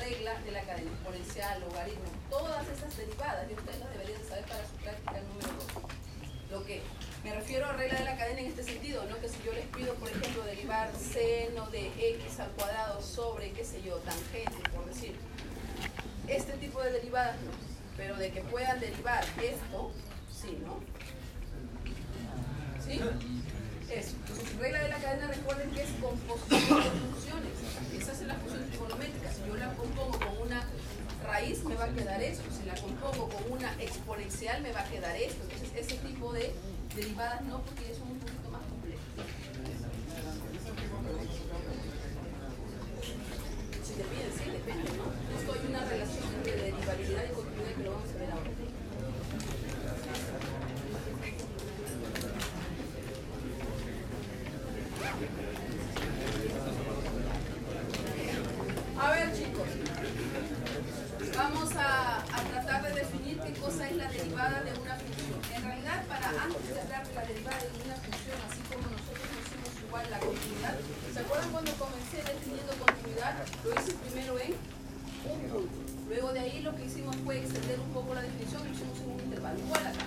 [0.00, 4.66] regla de la cadena, exponencial, logaritmo, todas esas derivadas, y ustedes las deberían saber para
[4.66, 5.59] su práctica número 2.
[7.24, 9.20] Me refiero a regla de la cadena en este sentido, ¿no?
[9.20, 13.64] Que si yo les pido, por ejemplo, derivar seno de x al cuadrado sobre, qué
[13.64, 15.14] sé yo, tangente, por decir,
[16.28, 17.50] este tipo de derivadas no,
[17.96, 19.92] pero de que puedan derivar esto,
[20.32, 20.80] sí, ¿no?
[22.82, 23.00] ¿Sí?
[23.90, 24.16] Eso.
[24.16, 27.52] Entonces, regla de la cadena, recuerden que es composición de funciones.
[28.00, 29.34] Esas son las funciones trigonométricas.
[29.36, 30.64] Si yo la compongo con una
[31.26, 32.44] raíz, me va a quedar esto.
[32.56, 35.42] Si la compongo con una exponencial, me va a quedar esto.
[35.42, 36.54] Entonces, ese tipo de
[36.94, 39.04] derivadas no, porque son un poquito más complejas.
[43.84, 45.04] Si depende, sí, depende, ¿no?
[45.38, 48.50] Esto hay una relación entre derivabilidad y continuidad que lo vamos a ver ahora.
[59.00, 59.68] A ver, chicos.
[61.36, 65.40] Vamos a, a tratar de definir qué cosa es la derivada de una función.
[65.54, 69.24] En realidad, para antes de hablar de la derivada de una función, así como nosotros
[69.40, 70.76] hicimos igual la continuidad,
[71.14, 73.34] ¿se acuerdan cuando comencé definiendo continuidad?
[73.64, 75.82] Lo hice primero en un punto.
[76.08, 79.00] Luego de ahí lo que hicimos fue extender un poco la definición y lo hicimos
[79.00, 79.58] en un intervalo.
[79.58, 80.04] Igual acá.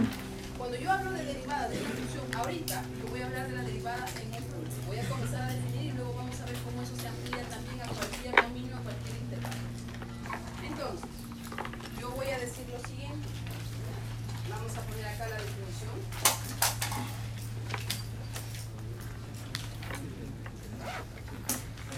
[0.58, 3.62] Cuando yo hablo de derivada de una función ahorita, yo voy a hablar de la
[3.62, 4.76] derivada en un punto.
[4.88, 7.82] Voy a comenzar a definir y luego vamos a ver cómo eso se amplía también
[7.82, 9.56] a cualquier dominio, a cualquier intervalo.
[10.68, 11.10] Entonces,
[12.02, 13.30] yo voy a decir lo siguiente.
[14.50, 15.96] Vamos a poner acá la definición.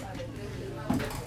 [0.00, 1.26] Vale, creo que el mouse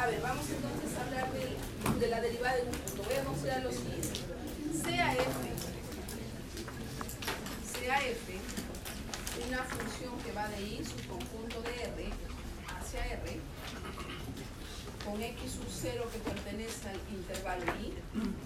[0.00, 3.02] A ver, vamos entonces a hablar de, de la derivada de un punto.
[3.02, 4.08] Voy a considerar lo siguiente.
[4.82, 5.24] Sea f
[7.78, 8.32] sea f
[9.50, 12.08] una función que va de i, su conjunto de r,
[12.68, 13.40] hacia r,
[15.04, 17.94] con x sub 0 que pertenece al intervalo i,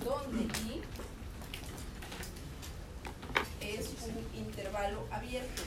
[0.02, 0.82] donde i
[3.60, 5.62] es un intervalo abierto.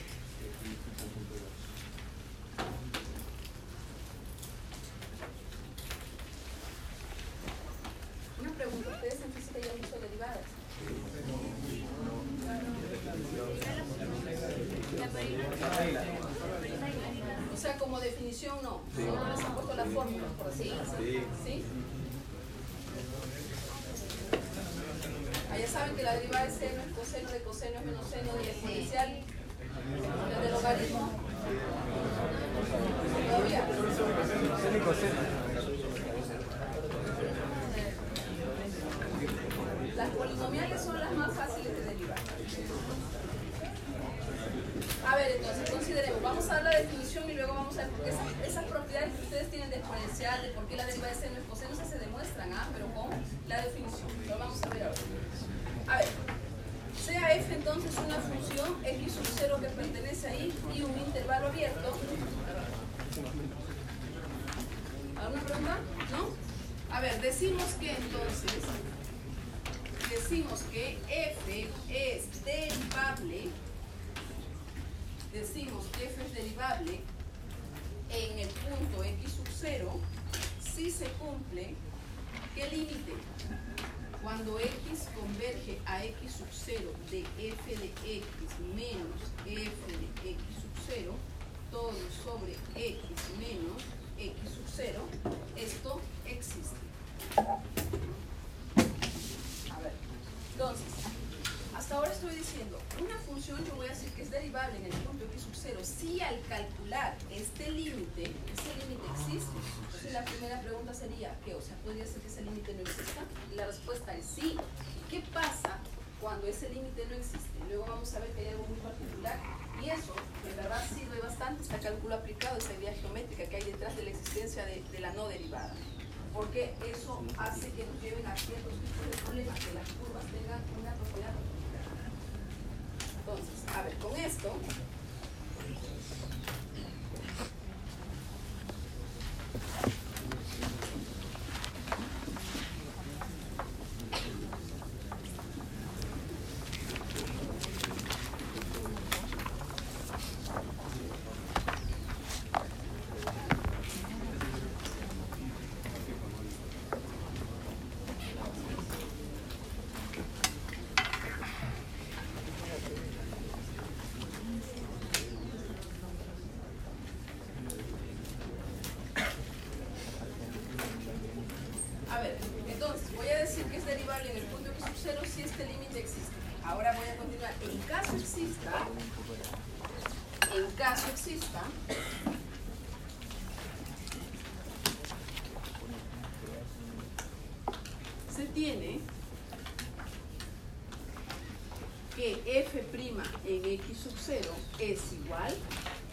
[194.80, 195.54] Es igual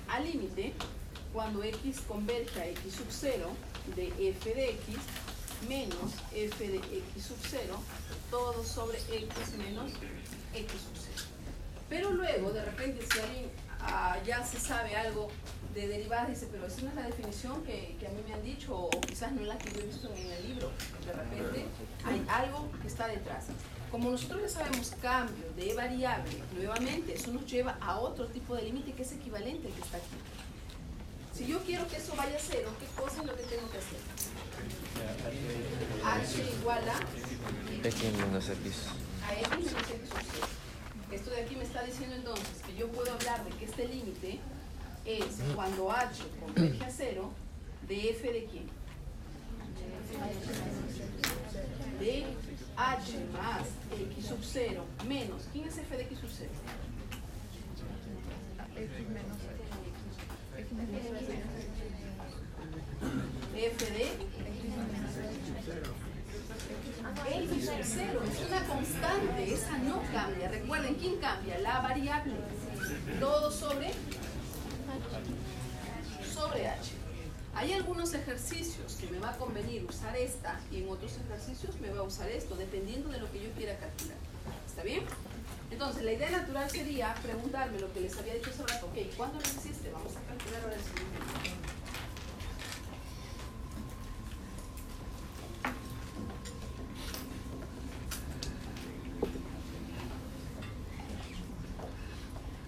[0.08, 0.72] al límite
[1.32, 3.50] cuando x converge a x sub 0
[3.96, 4.96] de f de x
[5.68, 7.80] menos f de x sub 0
[8.30, 9.92] todo sobre x menos
[10.54, 11.34] x sub 0.
[11.88, 13.50] Pero luego, de repente, si alguien
[13.80, 15.28] ah, ya se sabe algo
[15.74, 18.42] de derivadas, dice, pero esa no es la definición que, que a mí me han
[18.42, 20.70] dicho, o quizás no es la que yo he visto en el libro.
[21.04, 21.66] De repente,
[22.04, 23.46] hay algo que está detrás.
[23.94, 28.62] Como nosotros ya sabemos cambio de variable, nuevamente, eso nos lleva a otro tipo de
[28.62, 30.16] límite que es equivalente al que está aquí.
[31.32, 33.78] Si yo quiero que eso vaya a cero, ¿qué cosa es lo que tengo que
[33.78, 33.98] hacer?
[36.02, 38.74] h igual a X menos X.
[39.28, 40.46] a x menos x sub 0.
[41.12, 44.40] Esto de aquí me está diciendo entonces que yo puedo hablar de que este límite
[45.04, 47.30] es cuando h converge a 0
[47.86, 48.66] de f de quién?
[52.00, 52.26] De
[52.76, 53.66] h más
[54.16, 55.48] x sub 0 menos.
[55.52, 56.50] ¿Quién es f de x sub 0?
[63.56, 64.02] f de
[67.44, 70.48] x sub 0 es una constante, esa no cambia.
[70.48, 71.58] Recuerden, ¿quién cambia?
[71.58, 72.34] La variable.
[73.20, 73.92] Todo sobre
[76.34, 77.03] sobre h.
[77.56, 81.88] Hay algunos ejercicios que me va a convenir usar esta y en otros ejercicios me
[81.90, 84.16] va a usar esto, dependiendo de lo que yo quiera calcular.
[84.66, 85.04] ¿Está bien?
[85.70, 88.86] Entonces, la idea natural sería preguntarme lo que les había dicho hace rato.
[88.86, 89.90] Ok, ¿cuándo no existe?
[89.92, 91.18] Vamos a calcular ahora el siguiente.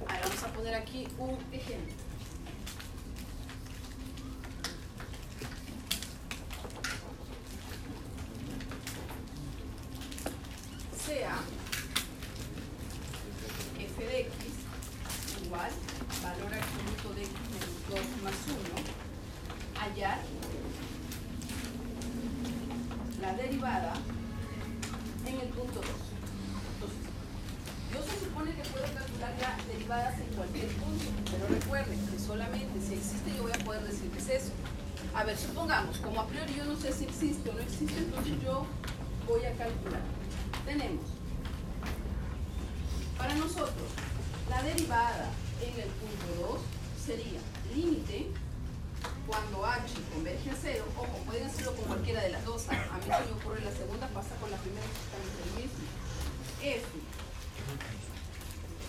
[0.01, 1.95] Ahora vamos a poner aquí un ejemplo.
[11.07, 11.39] Sea
[13.79, 14.33] f de x
[15.45, 15.71] igual
[16.21, 20.19] valor absoluto de x menos 2 más 1 hallar
[23.27, 23.93] la derivada
[25.27, 25.85] en el punto 2.
[26.75, 27.03] Entonces,
[27.93, 32.81] yo se supone que puedo calcular ya derivadas en cualquier punto, pero recuerden que solamente
[32.81, 34.53] si existe yo voy a poder decir que es eso.
[35.13, 38.35] A ver, supongamos, como a priori yo no sé si existe o no existe, entonces
[38.45, 38.65] yo
[39.27, 40.03] voy a calcular.
[40.65, 41.05] Tenemos,
[43.19, 43.89] para nosotros,
[44.49, 45.31] la derivada
[45.63, 46.61] en el punto 2
[47.05, 47.41] sería
[47.75, 48.31] límite
[49.27, 53.05] cuando h converge a 0, ojo, pueden hacerlo con cualquiera de las dos, a mí
[53.05, 55.85] se me ocurre la segunda, pasa con la primera entre el mismo.
[56.63, 56.87] f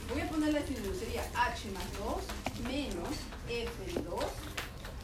[0.09, 3.09] Voy a poner la definición, sería h más 2 menos
[3.49, 4.25] f de 2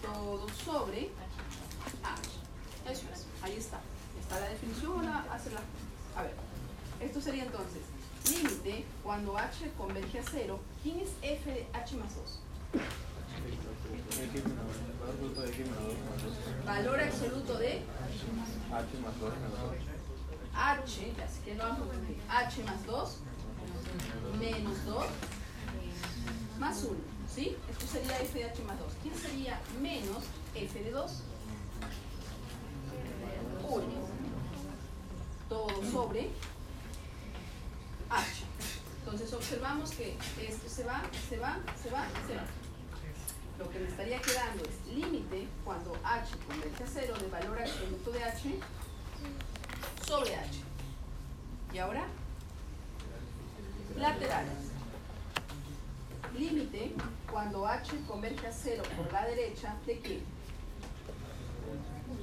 [0.01, 1.11] todo sobre
[2.03, 2.29] h.
[2.89, 3.79] Eso es, ahí está.
[4.19, 5.61] ¿Está la definición o la hace la?
[6.15, 6.33] A ver,
[7.01, 7.81] esto sería entonces
[8.29, 10.59] límite cuando h converge a 0.
[10.81, 12.39] ¿Quién es f de h más 2?
[14.99, 16.65] Valor absoluto de X menos 2 más 2.
[16.65, 17.71] Valor absoluto de
[18.71, 19.93] H más 2 menos 2.
[20.55, 21.63] H, así que no
[22.29, 23.17] H más 2
[24.39, 25.05] menos 2
[26.59, 26.95] más 1,
[27.33, 27.57] ¿sí?
[27.69, 28.93] Esto sería f de h más 2.
[29.01, 30.23] ¿Quién sería menos
[30.55, 31.11] f de 2?
[33.69, 33.83] 1.
[35.49, 36.29] Todo sobre
[38.09, 38.43] h.
[38.99, 42.62] Entonces observamos que esto se va, se va, se va, se va.
[43.59, 48.11] Lo que me estaría quedando es límite cuando h converge a 0 de valor absoluto
[48.11, 48.59] de h
[50.05, 50.59] sobre h.
[51.73, 52.05] Y ahora,
[53.97, 54.71] laterales.
[56.37, 56.93] Límite
[57.31, 60.21] cuando h converge a 0 por la derecha de qué?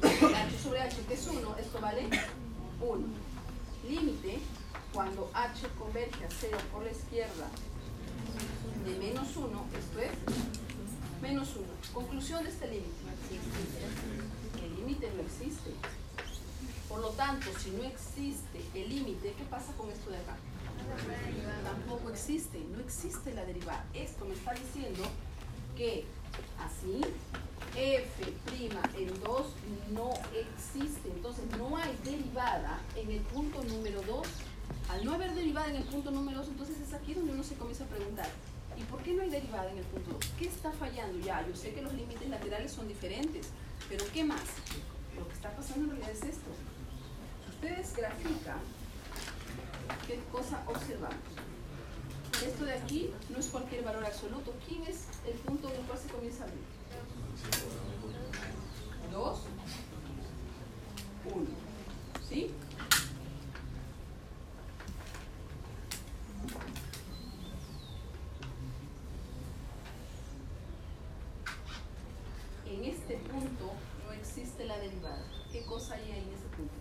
[0.03, 2.09] h sobre h, que es 1, esto vale
[2.81, 3.07] 1.
[3.89, 4.41] Límite
[4.93, 7.49] cuando h converge a 0 por la izquierda
[8.85, 10.11] de menos 1, esto es
[11.21, 11.67] menos 1.
[11.93, 12.91] Conclusión de este límite.
[14.63, 15.71] El límite no existe.
[16.89, 20.37] Por lo tanto, si no existe el límite, ¿qué pasa con esto de acá?
[21.63, 23.85] Tampoco existe, no existe la derivada.
[23.95, 25.05] Esto me está diciendo
[25.77, 26.05] que
[26.59, 27.01] así
[27.75, 28.35] f'
[28.99, 29.47] en 2
[29.93, 31.09] no existe.
[31.11, 34.27] Entonces no hay derivada en el punto número 2.
[34.89, 37.55] Al no haber derivada en el punto número 2, entonces es aquí donde uno se
[37.55, 38.29] comienza a preguntar,
[38.81, 40.25] ¿y por qué no hay derivada en el punto 2?
[40.39, 41.19] ¿Qué está fallando?
[41.21, 43.49] Ya, yo sé que los límites laterales son diferentes,
[43.89, 44.43] pero ¿qué más?
[45.17, 46.51] Lo que está pasando en realidad es esto.
[47.51, 48.61] Ustedes grafican,
[50.07, 51.19] ¿qué cosa observamos?
[52.45, 54.55] Esto de aquí no es cualquier valor absoluto.
[54.67, 56.65] ¿Quién es el punto en el cual se comienza a abrir?
[59.13, 59.41] 2,
[61.35, 61.47] 1.
[62.27, 62.51] ¿Sí?
[72.67, 73.73] En este punto
[74.07, 75.27] no existe la derivada.
[75.53, 76.73] ¿Qué cosa hay ahí en ese punto?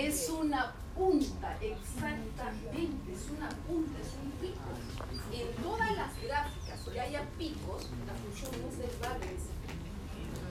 [0.00, 4.70] Es una punta, exactamente, es una punta, es un pico.
[5.30, 9.18] En todas las gráficas que haya picos, la función no se va a.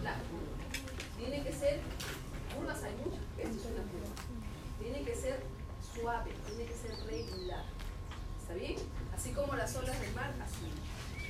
[0.04, 0.54] La curva.
[1.18, 1.80] Tiene que ser,
[2.56, 4.14] curvas hay muchas, esto es una curva.
[4.80, 5.44] Tiene que ser
[5.96, 7.66] suave, tiene que ser regular.
[8.40, 8.76] ¿Está bien?
[9.16, 10.70] Así como las olas del mar, así.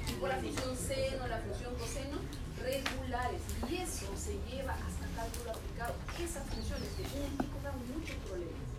[0.06, 2.18] Tipo la función seno, la función coseno,
[2.62, 3.42] regulares.
[3.70, 5.94] Y eso se lleva hasta cálculo aplicado.
[6.20, 8.70] Esas funciones de un pico dan muchos problemas.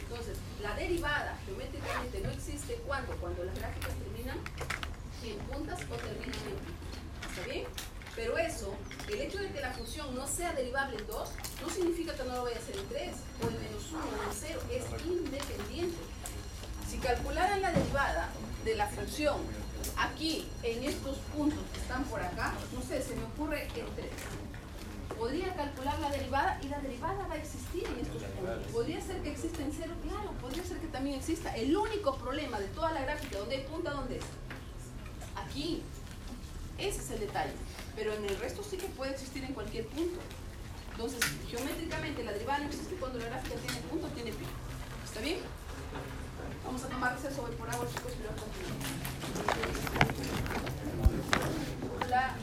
[0.00, 4.38] Entonces, la derivada geométricamente no existe cuando, cuando las gráficas terminan
[5.24, 6.82] en puntas o terminan en pico.
[7.28, 7.66] ¿Está bien?
[8.16, 8.74] Pero eso,
[9.08, 11.28] el hecho de que la función no sea derivable en 2,
[11.62, 13.12] no significa que no lo vaya a hacer en 3,
[13.42, 15.98] o en menos 1, o en 0, es independiente.
[16.88, 18.28] Si calcularan la derivada
[18.64, 19.38] de la función
[19.98, 24.34] aquí, en estos puntos que están por acá, no sé, se me ocurre en 3
[25.24, 28.72] podría calcular la derivada y la derivada va a existir en estos puntos.
[28.72, 29.94] ¿Podría ser que exista en cero?
[30.02, 31.56] Claro, podría ser que también exista.
[31.56, 33.90] El único problema de toda la gráfica, ¿dónde hay punta?
[33.90, 34.24] ¿Dónde es?
[35.36, 35.82] Aquí.
[36.76, 37.52] Ese es el detalle.
[37.96, 40.18] Pero en el resto sí que puede existir en cualquier punto.
[40.90, 44.50] Entonces, geométricamente la derivada no existe cuando la gráfica tiene punto tiene pico.
[45.04, 45.38] ¿Está bien?
[46.64, 48.30] Vamos a tomar receso hoy por agua, chicos, pero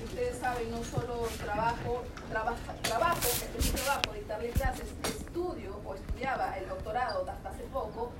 [0.03, 5.95] ustedes saben, no solo trabajo, trabaja, trabajo, este es mi trabajo, dictarle clases, estudio o
[5.95, 8.11] estudiaba el doctorado hasta hace poco,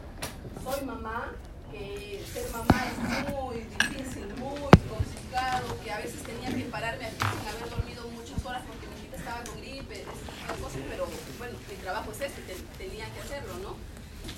[0.64, 1.34] soy mamá,
[1.70, 7.18] que ser mamá es muy difícil, muy complicado, que a veces tenía que pararme aquí
[7.18, 10.06] sin haber dormido muchas horas porque mi hija estaba con gripe,
[10.62, 11.06] cosas, pero
[11.38, 13.76] bueno, mi trabajo es este, tenía que hacerlo, ¿no?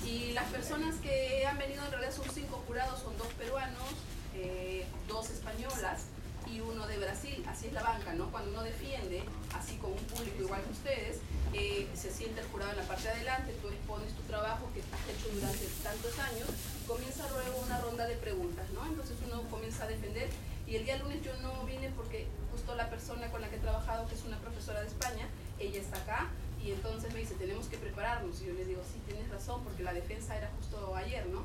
[0.04, 3.90] Y las personas que han venido en realidad son cinco jurados, son dos peruanos,
[4.34, 6.06] eh, dos españolas,
[6.54, 7.44] y uno de Brasil.
[7.48, 8.30] Así es la banca, ¿no?
[8.30, 9.22] Cuando uno defiende,
[9.54, 11.18] así con un público igual que ustedes,
[11.52, 14.80] eh, se siente el jurado en la parte de adelante, tú expones tu trabajo que
[14.80, 16.48] has hecho durante tantos años,
[16.86, 18.86] comienza luego una ronda de preguntas, ¿no?
[18.86, 20.28] Entonces uno comienza a defender.
[20.66, 23.60] Y el día lunes yo no vine porque justo la persona con la que he
[23.60, 25.28] trabajado, que es una profesora de España,
[25.58, 26.30] ella está acá
[26.64, 28.40] y entonces me dice, tenemos que prepararnos.
[28.40, 31.44] Y yo le digo, sí, tienes razón, porque la defensa era justo ayer, ¿no?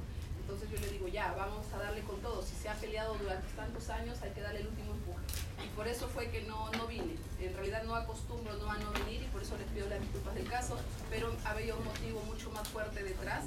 [0.49, 2.41] Entonces yo le digo, ya, vamos a darle con todo.
[2.41, 5.23] Si se ha peleado durante tantos años, hay que darle el último empuje.
[5.63, 7.17] Y por eso fue que no, no vine.
[7.39, 10.33] En realidad no acostumbro no a no venir y por eso les pido las disculpas
[10.33, 10.75] del caso,
[11.11, 13.43] pero había un motivo mucho más fuerte detrás,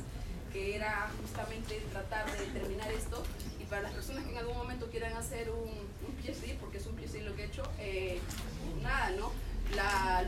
[0.53, 3.25] que era justamente tratar de terminar esto.
[3.61, 5.71] Y para las personas que en algún momento quieran hacer un,
[6.07, 8.21] un PhD, porque es un PhD lo que he hecho, eh,
[8.81, 9.33] nada, ¿no?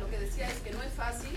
[0.01, 1.31] Lo que decía es que no es fácil,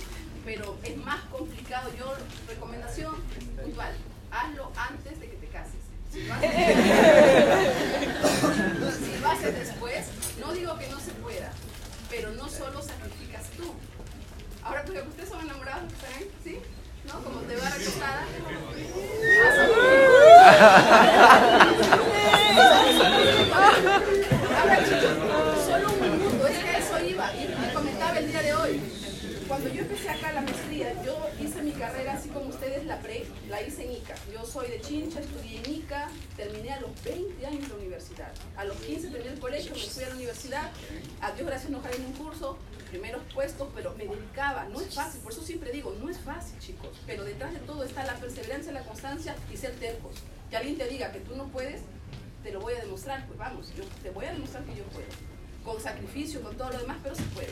[0.46, 1.92] pero es más complicado.
[1.96, 2.12] Yo,
[2.48, 3.14] recomendación
[3.62, 3.94] puntual,
[4.32, 5.74] hazlo antes de que te cases.
[6.12, 6.50] Si lo haces,
[9.00, 10.06] si lo haces después,
[10.40, 11.52] no digo que no se pueda,
[12.10, 13.74] pero no solo sacrificas tú.
[14.64, 16.28] Ahora, porque ustedes son enamorados, ¿saben?
[16.44, 16.60] ¿Sí?
[17.06, 17.22] ¿No?
[17.24, 18.26] Como te va recostada.
[24.60, 25.14] Ahora, chicos,
[25.66, 27.34] solo un minuto, es que a eso iba.
[27.36, 28.82] Y les comentaba el día de hoy.
[29.48, 32.86] Cuando yo empecé acá la maestría, yo hice mi carrera así como ustedes
[33.50, 34.16] la hice en ICA.
[34.34, 38.32] Yo soy de Chincha, estudié en ICA, terminé a los 20 años la universidad.
[38.56, 40.72] A los 15 terminé el colegio, me fui a la universidad.
[41.22, 42.58] A Dios gracias no en un curso,
[42.90, 44.66] primeros puestos, pero me dedicaba.
[44.66, 46.90] No es fácil, por eso siempre digo, no es fácil, chicos.
[47.06, 50.16] Pero detrás de todo está la perseverancia, la constancia y ser tercos.
[50.50, 51.82] Que alguien te diga que tú no puedes,
[52.44, 53.26] te lo voy a demostrar.
[53.28, 55.08] Pues vamos, yo te voy a demostrar que yo puedo.
[55.64, 57.52] Con sacrificio, con todo lo demás, pero se puede.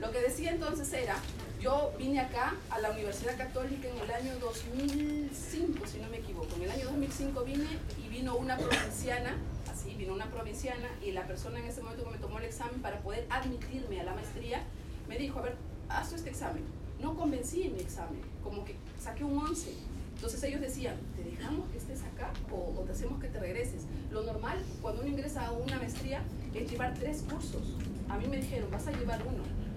[0.00, 1.14] Lo que decía entonces era,
[1.60, 6.56] yo vine acá a la Universidad Católica en el año 2005, si no me equivoco.
[6.56, 7.66] En el año 2005 vine
[8.02, 9.36] y vino una provinciana,
[9.70, 12.80] así, vino una provinciana y la persona en ese momento que me tomó el examen
[12.80, 14.62] para poder admitirme a la maestría,
[15.06, 15.56] me dijo, a ver,
[15.90, 16.64] haz este examen.
[16.98, 19.74] No convencí en mi examen, como que saqué un 11.
[20.14, 23.82] Entonces ellos decían, ¿te dejamos que estés acá o, o te hacemos que te regreses?
[24.10, 26.22] Lo normal, cuando uno ingresa a una maestría,
[26.54, 27.76] es llevar tres cursos.
[28.08, 29.69] A mí me dijeron, vas a llevar uno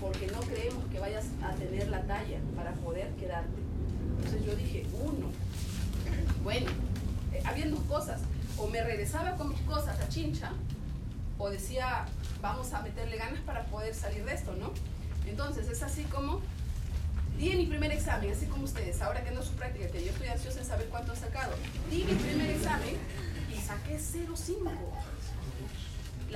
[0.00, 3.60] porque no creemos que vayas a tener la talla para poder quedarte.
[4.16, 5.28] Entonces yo dije, uno.
[6.42, 6.70] Bueno,
[7.32, 8.20] eh, habían dos cosas.
[8.58, 10.52] O me regresaba con mis cosas a Chincha,
[11.38, 12.06] o decía,
[12.40, 14.72] vamos a meterle ganas para poder salir de esto, ¿no?
[15.26, 16.40] Entonces es así como
[17.36, 20.28] di mi primer examen, así como ustedes, ahora que es su práctica, que yo estoy
[20.28, 21.54] ansiosa en saber cuánto han sacado.
[21.90, 22.96] Di mi primer examen
[23.54, 24.70] y saqué 0,5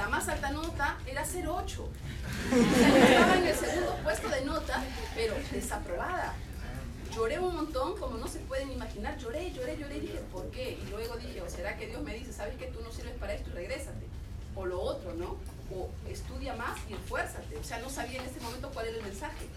[0.01, 1.81] la más alta nota era 0,8.
[1.81, 1.89] O
[2.75, 4.83] sea, yo estaba en el segundo puesto de nota,
[5.15, 6.35] pero desaprobada.
[7.15, 9.19] Lloré un montón, como no se pueden imaginar.
[9.19, 10.79] Lloré, lloré, lloré dije, ¿por qué?
[10.83, 13.35] Y luego dije, ¿o será que Dios me dice, sabes que tú no sirves para
[13.35, 14.07] esto y regrésate?
[14.57, 15.37] O lo otro, ¿no?
[15.77, 17.59] O estudia más y esfuérzate.
[17.59, 19.49] O sea, no sabía en ese momento cuál era el mensaje.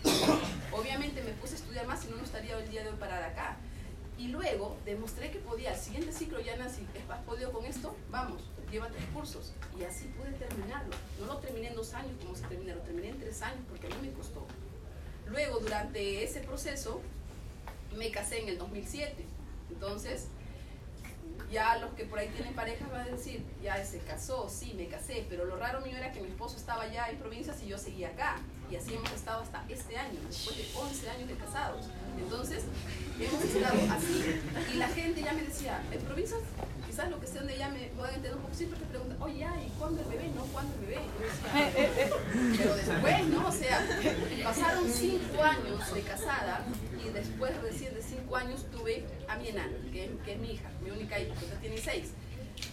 [0.73, 3.27] Obviamente me puse a estudiar más y no, no estaría el día de hoy parada
[3.27, 3.55] acá.
[4.17, 5.71] Y luego demostré que podía.
[5.71, 7.95] Al siguiente ciclo, ya Nancy, ¿has podido con esto?
[8.11, 8.41] Vamos,
[8.73, 9.53] lleva tres cursos.
[9.79, 10.95] Y así pude terminarlo.
[11.19, 13.87] No lo terminé en dos años como se termina, lo terminé en tres años porque
[13.87, 14.45] a mí me costó.
[15.27, 17.01] Luego, durante ese proceso,
[17.95, 19.25] me casé en el 2007.
[19.69, 20.27] Entonces,
[21.51, 24.87] ya los que por ahí tienen parejas van a decir, ya se casó, sí, me
[24.87, 27.77] casé, pero lo raro mío era que mi esposo estaba ya en provincias y yo
[27.77, 28.37] seguía acá.
[28.73, 31.85] Y así hemos estado hasta este año, después de 11 años de casados.
[32.17, 32.63] Entonces,
[33.19, 34.41] hemos estado así.
[34.73, 36.39] Y la gente ya me decía, en provincias,
[36.87, 39.37] quizás lo que sé donde ya me puedan entender un poco, siempre te preguntan, oye,
[39.41, 40.27] ya, ¿y cuándo el bebé?
[40.29, 41.01] No, ¿cuándo el bebé?
[41.03, 43.47] Yo decía, pero después, ¿no?
[43.47, 43.87] O sea,
[44.43, 46.65] pasaron 5 años de casada
[47.05, 50.71] y después recién de 5 años tuve a mi enana, que, que es mi hija,
[50.83, 52.07] mi única hija, que tiene 6.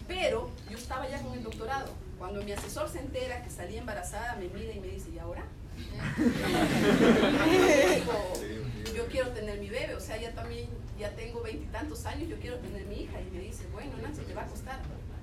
[0.08, 1.92] Pero yo estaba ya con el doctorado.
[2.18, 5.44] Cuando mi asesor se entera que salí embarazada, me mira y me dice, ¿y ahora?
[8.94, 10.68] Yo quiero tener mi bebé, o sea, ya también,
[10.98, 13.20] ya tengo veintitantos años, yo quiero tener mi hija.
[13.20, 14.80] Y me dice, bueno, Nancy, te va a costar.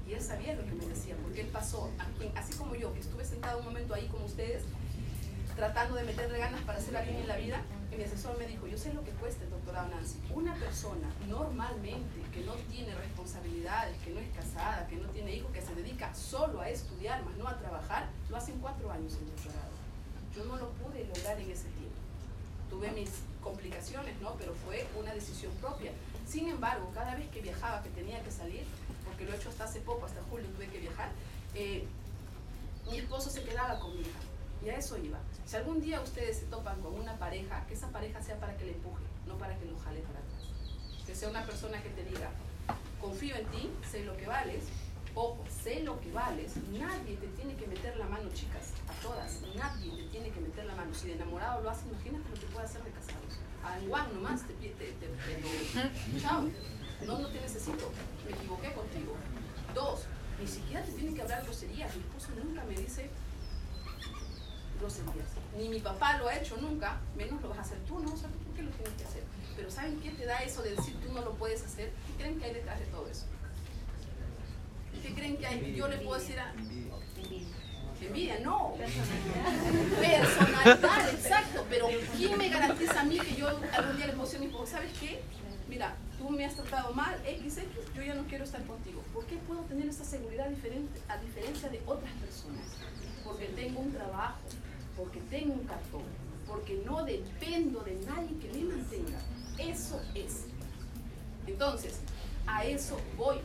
[0.07, 1.91] Y él sabía lo que me decía, porque él pasó,
[2.35, 4.63] así como yo, que estuve sentado un momento ahí con ustedes,
[5.55, 8.67] tratando de meterle ganas para hacerla bien en la vida, y mi asesor me dijo,
[8.67, 10.19] yo sé lo que cuesta el doctorado Nancy.
[10.33, 15.51] Una persona normalmente que no tiene responsabilidades, que no es casada, que no tiene hijos,
[15.51, 19.13] que se dedica solo a estudiar, más no a trabajar, lo hace en cuatro años
[19.19, 19.76] el doctorado.
[20.37, 21.97] Yo no lo pude lograr en ese tiempo.
[22.69, 23.09] Tuve mis
[23.41, 24.35] complicaciones, ¿no?
[24.37, 25.91] Pero fue una decisión propia.
[26.27, 28.63] Sin embargo, cada vez que viajaba, que tenía que salir,
[29.03, 31.09] porque lo he hecho hasta hace poco, hasta julio tuve que viajar,
[31.55, 31.87] eh,
[32.91, 34.19] mi esposo se quedaba con mi hija.
[34.63, 35.17] Y a eso iba.
[35.45, 38.65] Si algún día ustedes se topan con una pareja, que esa pareja sea para que
[38.65, 40.43] le empuje, no para que lo jale para atrás.
[41.05, 42.29] Que sea una persona que te diga,
[43.01, 44.65] confío en ti, sé lo que vales,
[45.17, 49.41] ojo, sé lo que vales, nadie te tiene que meter la mano, chicas, a todas,
[49.55, 50.93] nadie te tiene que meter la mano.
[50.93, 53.39] Si de enamorado lo hace, imagínate lo que puede hacer de casados.
[53.63, 56.43] A Juan nomás te pide, te, te, te chao,
[57.05, 57.91] no, no te necesito,
[58.25, 59.15] me equivoqué contigo.
[59.73, 60.05] Dos,
[60.39, 63.09] ni siquiera te tiene que hablar groserías, mi esposo nunca me dice
[64.79, 65.29] groserías.
[65.57, 68.13] Ni mi papá lo ha hecho nunca, menos lo vas a hacer tú, ¿no?
[68.13, 69.23] O sea, ¿por qué lo tienes que hacer?
[69.55, 71.91] Pero ¿saben qué te da eso de decir tú no lo puedes hacer?
[72.05, 73.25] ¿Qué creen que hay detrás de todo eso?
[75.01, 75.73] ¿Qué creen que hay?
[75.75, 76.53] Yo le puedo decir a...
[77.99, 78.75] Envidia, no.
[79.99, 81.65] Personalidad, exacto.
[81.69, 84.45] Pero ¿quién me garantiza a mí que yo algún día le puedo decir a mi
[84.47, 85.19] esposo, ¿sabes qué?
[85.67, 87.63] Mira, tú me has tratado mal, XX,
[87.95, 89.01] yo ya no quiero estar contigo.
[89.13, 92.65] ¿Por qué puedo tener esa seguridad diferente a diferencia de otras personas?
[93.23, 94.39] Porque tengo un trabajo,
[94.95, 96.03] porque tengo un cartón,
[96.47, 99.19] porque no dependo de nadie que me mantenga.
[99.57, 100.45] Eso es.
[101.45, 101.99] Entonces,
[102.45, 103.37] a eso voy.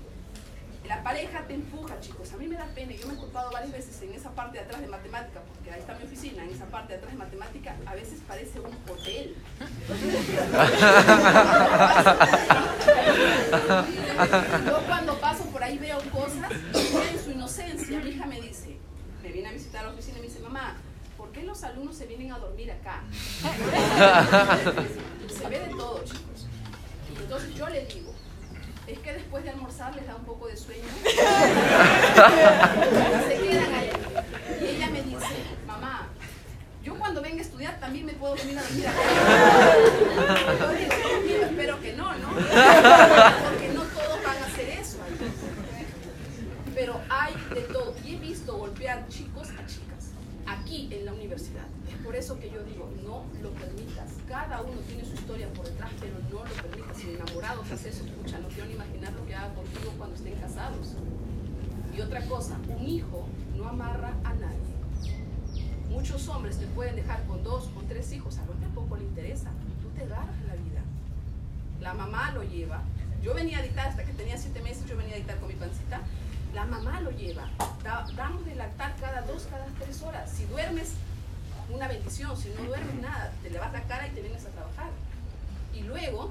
[0.87, 2.33] La pareja te empuja, chicos.
[2.33, 2.93] A mí me da pena.
[2.93, 5.81] Yo me he ocupado varias veces en esa parte de atrás de matemática, porque ahí
[5.81, 9.37] está mi oficina, en esa parte de atrás de matemática, a veces parece un hotel.
[14.67, 18.77] Yo cuando paso por ahí veo cosas, y en su inocencia, mi hija me dice,
[19.23, 20.77] me viene a visitar la oficina y me dice, mamá,
[21.17, 23.03] ¿por qué los alumnos se vienen a dormir acá?
[25.29, 26.49] se ve de todo, chicos.
[27.21, 28.12] Entonces yo le digo,
[28.93, 30.83] es que después de almorzar les da un poco de sueño.
[31.05, 31.13] se
[33.39, 33.91] quedan ahí.
[34.61, 35.27] Y ella me dice,
[35.67, 36.09] mamá,
[36.85, 38.99] yo cuando venga a estudiar también me puedo venir a dormir acá.
[40.59, 40.93] Yo digo,
[41.25, 42.29] "Mira, espero que no, ¿no?
[42.29, 44.99] Porque no todos van a hacer eso.
[46.75, 47.95] Pero hay de todo.
[48.05, 50.11] Y he visto golpear chicos a chicas
[50.47, 51.67] aquí en la universidad.
[52.13, 54.11] Por eso que yo digo, no lo permitas.
[54.29, 56.99] Cada uno tiene su historia por detrás, pero no lo permitas.
[56.99, 60.35] Si enamorados hace eso, escucha, no quiero ni imaginar lo que haga contigo cuando estén
[60.35, 60.89] casados.
[61.97, 64.59] Y otra cosa, un hijo no amarra a nadie.
[65.89, 69.49] Muchos hombres te pueden dejar con dos o tres hijos, a lo tampoco le interesa.
[69.81, 70.83] Tú te agarras la vida.
[71.81, 72.83] La mamá lo lleva.
[73.23, 75.55] Yo venía a dictar hasta que tenía siete meses, yo venía a dictar con mi
[75.55, 76.03] pancita.
[76.53, 77.49] La mamá lo lleva.
[77.83, 80.31] Da- damos de lactar cada dos, cada tres horas.
[80.31, 80.93] Si duermes,
[81.73, 82.37] una bendición.
[82.37, 83.33] Si no duermes, nada.
[83.43, 84.91] Te lavas la cara y te vienes a trabajar.
[85.75, 86.31] Y luego,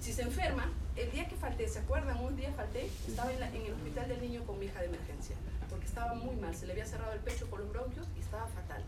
[0.00, 2.18] si se enferma, el día que falté, ¿se acuerdan?
[2.22, 4.86] Un día falté, estaba en, la- en el hospital del niño con mi hija de
[4.86, 5.34] emergencia,
[5.70, 8.46] porque estaba muy mal, se le había cerrado el pecho por los bronquios y estaba
[8.48, 8.82] fatal.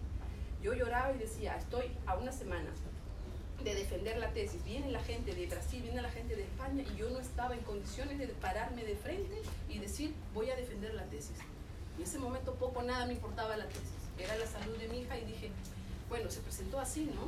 [0.62, 2.70] Yo lloraba y decía, estoy a una semana
[3.64, 4.62] de defender la tesis.
[4.64, 7.61] Viene la gente de Brasil, viene la gente de España y yo no estaba en
[7.62, 11.36] condiciones de pararme de frente y decir, voy a defender la tesis.
[11.97, 13.82] En ese momento poco nada me importaba la tesis.
[14.18, 15.51] Era la salud de mi hija y dije,
[16.09, 17.26] bueno, se presentó así, ¿no?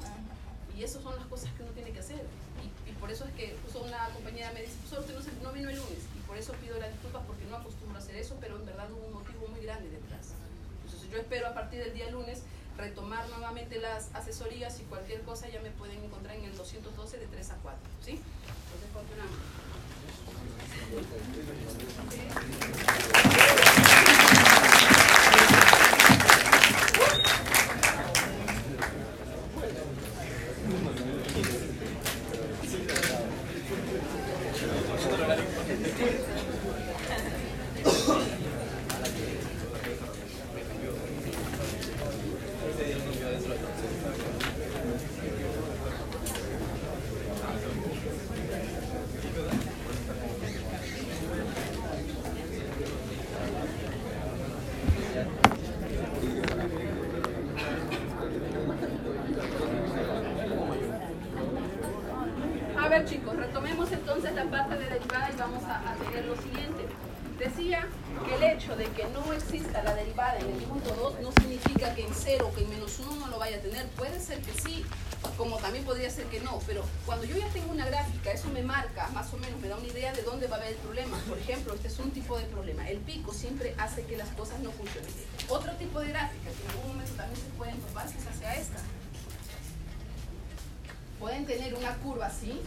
[0.76, 2.20] Y esas son las cosas que uno tiene que hacer.
[2.62, 5.42] Y, y por eso es que justo una compañera me dice, "Profesor, usted no, se-
[5.42, 5.98] no vino el lunes.
[6.16, 8.90] Y por eso pido las disculpas porque no acostumbro a hacer eso, pero en verdad
[8.92, 10.28] hubo un motivo muy grande detrás.
[10.84, 12.42] Entonces yo espero a partir del día lunes
[12.76, 17.26] retomar nuevamente las asesorías y cualquier cosa ya me pueden encontrar en el 212 de
[17.26, 17.80] 3 a 4.
[18.04, 18.12] ¿Sí?
[18.12, 19.36] Entonces continuamos.
[62.80, 66.36] A ver chicos, retomemos entonces la parte de derivada y vamos a, a tener lo
[66.36, 66.86] siguiente.
[67.38, 67.86] Decía
[68.24, 68.38] que
[68.88, 72.48] el que no exista la derivada en el punto 2 no significa que en 0
[72.48, 73.86] o que en menos 1 no lo vaya a tener.
[73.88, 74.84] Puede ser que sí,
[75.36, 76.58] como también podría ser que no.
[76.66, 79.76] Pero cuando yo ya tengo una gráfica, eso me marca, más o menos, me da
[79.76, 81.18] una idea de dónde va a haber el problema.
[81.28, 82.88] Por ejemplo, este es un tipo de problema.
[82.88, 85.10] El pico siempre hace que las cosas no funcionen.
[85.48, 88.78] Otro tipo de gráfica que en algún momento también se pueden probar quizás sea esta
[91.18, 92.60] pueden tener una curva así,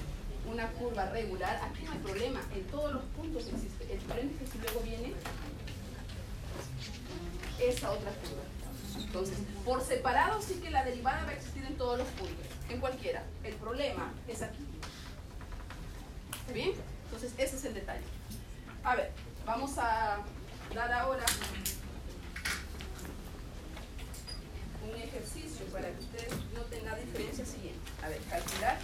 [0.52, 3.94] una curva regular, aquí no hay problema, en todos los puntos existe.
[3.94, 5.14] El problema es que si luego viene
[7.70, 8.44] esa otra curva.
[8.98, 12.80] Entonces, por separado sí que la derivada va a existir en todos los puntos, en
[12.80, 13.24] cualquiera.
[13.44, 14.66] El problema es aquí.
[16.40, 16.74] ¿Está bien?
[17.06, 18.04] Entonces, ese es el detalle.
[18.84, 19.12] A ver,
[19.46, 20.20] vamos a
[20.74, 21.26] dar ahora
[24.84, 27.80] un ejercicio para que ustedes noten la diferencia siguiente.
[28.04, 28.78] A ver, calcular.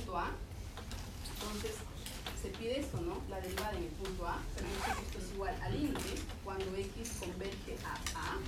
[0.00, 0.30] Punto A,
[1.34, 1.76] entonces
[2.40, 3.20] se pide esto, ¿no?
[3.28, 7.12] La derivada en el punto A, sé que esto es igual al límite cuando x
[7.20, 8.38] converge a A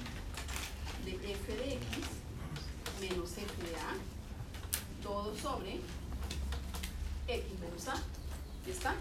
[1.04, 1.88] de f de x
[3.00, 5.80] menos f de A, todo sobre
[7.28, 7.96] x menos A.
[8.66, 8.94] ¿Ya está?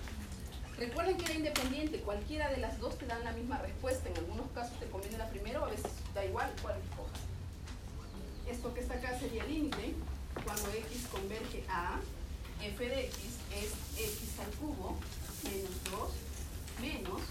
[0.77, 4.09] Recuerden que era independiente, cualquiera de las dos te dan la misma respuesta.
[4.09, 7.19] En algunos casos te conviene la primera o a veces da igual cuál escojas.
[8.49, 9.93] Esto que está acá sería límite
[10.43, 11.99] cuando x converge a
[12.63, 13.17] f de x
[13.55, 14.97] es x al cubo
[15.43, 16.11] menos 2
[16.81, 17.21] menos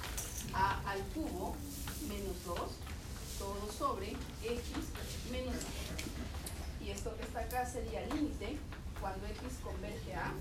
[0.52, 1.56] a al cubo
[2.08, 2.56] menos 2
[3.38, 4.08] todo sobre
[4.42, 4.62] x
[5.32, 6.84] menos a.
[6.84, 8.58] Y esto que está acá sería límite
[9.00, 10.32] cuando x converge a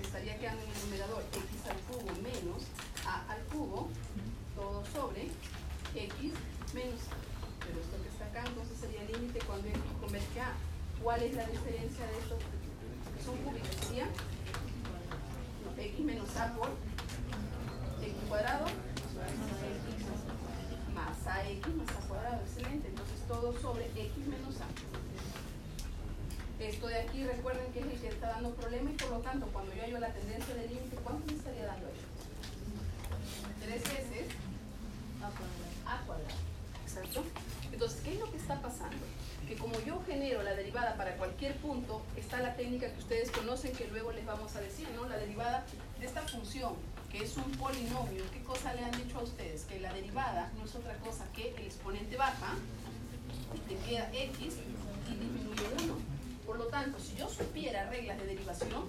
[0.00, 2.62] estaría quedando en el numerador x al cubo menos
[3.06, 3.88] a al cubo,
[4.54, 5.28] todo sobre
[5.94, 6.32] x
[6.72, 7.16] menos a.
[7.66, 10.52] Pero esto que está acá entonces sería límite cuando x converge a.
[11.02, 12.65] ¿Cuál es la diferencia de estos?
[13.24, 13.36] Son.
[15.64, 16.70] No, x menos a por
[18.02, 18.66] x cuadrado
[20.94, 22.88] más ax más a cuadrado, excelente.
[22.88, 24.66] Entonces todo sobre x menos a.
[26.62, 29.46] Esto de aquí recuerden que es el que está dando problema y por lo tanto
[29.52, 32.06] cuando yo hallo la tendencia del límite, ¿cuánto me estaría dando esto?
[33.60, 34.26] Tres veces
[35.86, 36.34] a cuadrado.
[36.82, 37.22] Exacto.
[37.72, 39.04] Entonces, ¿qué es lo que está pasando?
[39.46, 43.72] Que como yo genero la derivada para cualquier punto, está la técnica que ustedes conocen
[43.72, 45.08] que luego les vamos a decir, ¿no?
[45.08, 45.64] La derivada
[46.00, 46.74] de esta función,
[47.10, 48.24] que es un polinomio.
[48.32, 49.64] ¿Qué cosa le han dicho a ustedes?
[49.64, 52.54] Que la derivada no es otra cosa que el exponente baja,
[53.68, 54.56] te queda x
[55.08, 55.94] y disminuye 1.
[56.44, 58.84] Por lo tanto, si yo supiera reglas de derivación,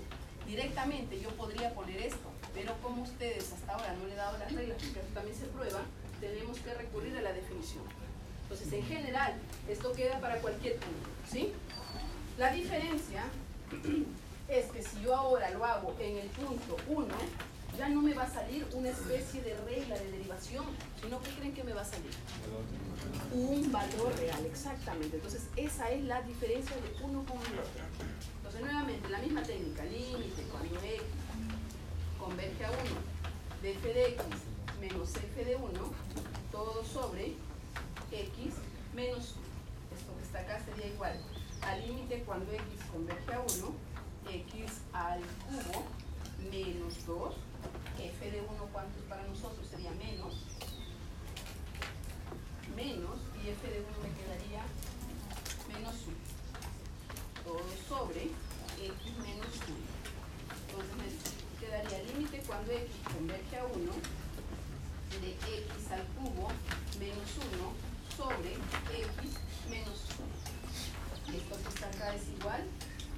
[0.48, 4.52] directamente yo podría poner esto, pero como ustedes hasta ahora no le he dado las
[4.52, 5.82] reglas, porque también se prueba,
[6.20, 7.84] tenemos que recurrir a la definición.
[8.50, 9.34] Entonces, en general,
[9.68, 11.52] esto queda para cualquier punto, ¿sí?
[12.38, 13.26] La diferencia
[14.48, 17.08] es que si yo ahora lo hago en el punto 1,
[17.78, 20.66] ya no me va a salir una especie de regla de derivación,
[21.02, 22.12] sino que creen que me va a salir
[23.34, 25.18] un valor real, exactamente.
[25.18, 27.84] Entonces, esa es la diferencia de uno con el otro.
[28.38, 31.02] Entonces, nuevamente, la misma técnica, límite cuando x
[32.18, 32.80] converge a 1
[33.62, 34.24] de f de x
[34.80, 35.70] menos f de 1,
[36.52, 37.34] todo sobre
[38.12, 38.56] x
[38.94, 39.48] menos 1.
[39.98, 41.20] Esto que está acá sería igual
[41.62, 43.48] al límite cuando x converge a 1,
[44.32, 45.86] x al cubo
[46.52, 47.36] menos 2,
[48.00, 49.68] f de 1, ¿cuánto es para nosotros?
[49.68, 50.46] Sería menos
[52.76, 54.62] menos, y f de 1 me quedaría
[55.74, 56.16] menos 1.
[57.44, 59.98] Todo sobre x menos 1.
[60.68, 61.08] Entonces me
[61.60, 63.92] quedaría límite cuando x converge a 1
[65.22, 66.50] de x al cubo
[67.00, 69.38] menos 1 sobre x
[69.70, 70.00] menos
[71.30, 71.38] 1.
[71.38, 72.66] Esto que está acá es igual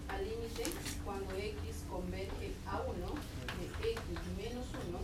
[0.10, 0.64] al límite
[1.06, 4.02] cuando x converge a 1 de x
[4.36, 5.00] menos 1,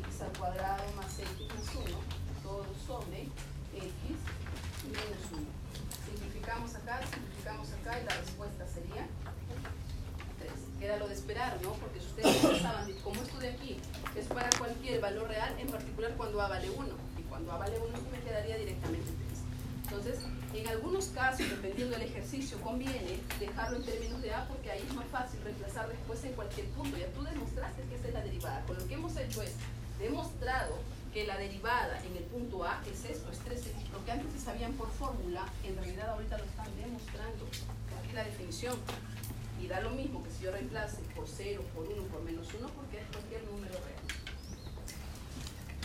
[0.00, 1.98] x al cuadrado más x más 1,
[2.42, 3.28] todo sobre
[3.76, 4.16] x
[4.88, 5.44] menos 1.
[6.06, 9.06] Simplificamos acá, simplificamos acá y la respuesta sería
[10.38, 10.52] 3.
[10.80, 11.74] Queda lo de esperar, ¿no?
[11.74, 13.76] Porque si ustedes pensaban, como esto de aquí
[14.16, 17.09] es para cualquier valor real, en particular cuando A vale 1, y
[17.40, 19.38] cuando A vale 1 me quedaría directamente 3.
[19.84, 20.18] Entonces,
[20.52, 24.94] en algunos casos, dependiendo del ejercicio, conviene dejarlo en términos de A porque ahí es
[24.94, 26.96] más fácil reemplazar después en cualquier punto.
[26.98, 28.62] Ya tú demostraste que esa es la derivada.
[28.66, 29.52] Con lo que hemos hecho es
[29.98, 30.76] demostrado
[31.14, 33.90] que la derivada en el punto A es esto, es 3x.
[33.92, 37.46] Lo que antes se sabían por fórmula, en realidad ahorita lo están demostrando.
[37.98, 38.76] Aquí la definición.
[39.60, 42.68] Y da lo mismo que si yo reemplace por 0, por 1, por menos 1,
[42.68, 44.00] porque es cualquier número real.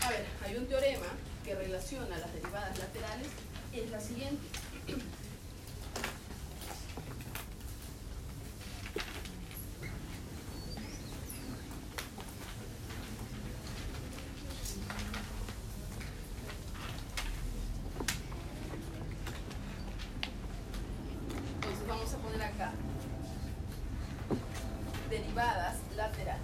[0.04, 1.08] A ver, hay un teorema
[1.46, 3.28] que relaciona las derivadas laterales,
[3.72, 4.42] es la siguiente.
[25.10, 26.42] derivadas laterales.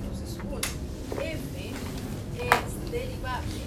[0.00, 0.60] Entonces, uno,
[1.20, 1.72] f
[2.38, 3.62] es derivable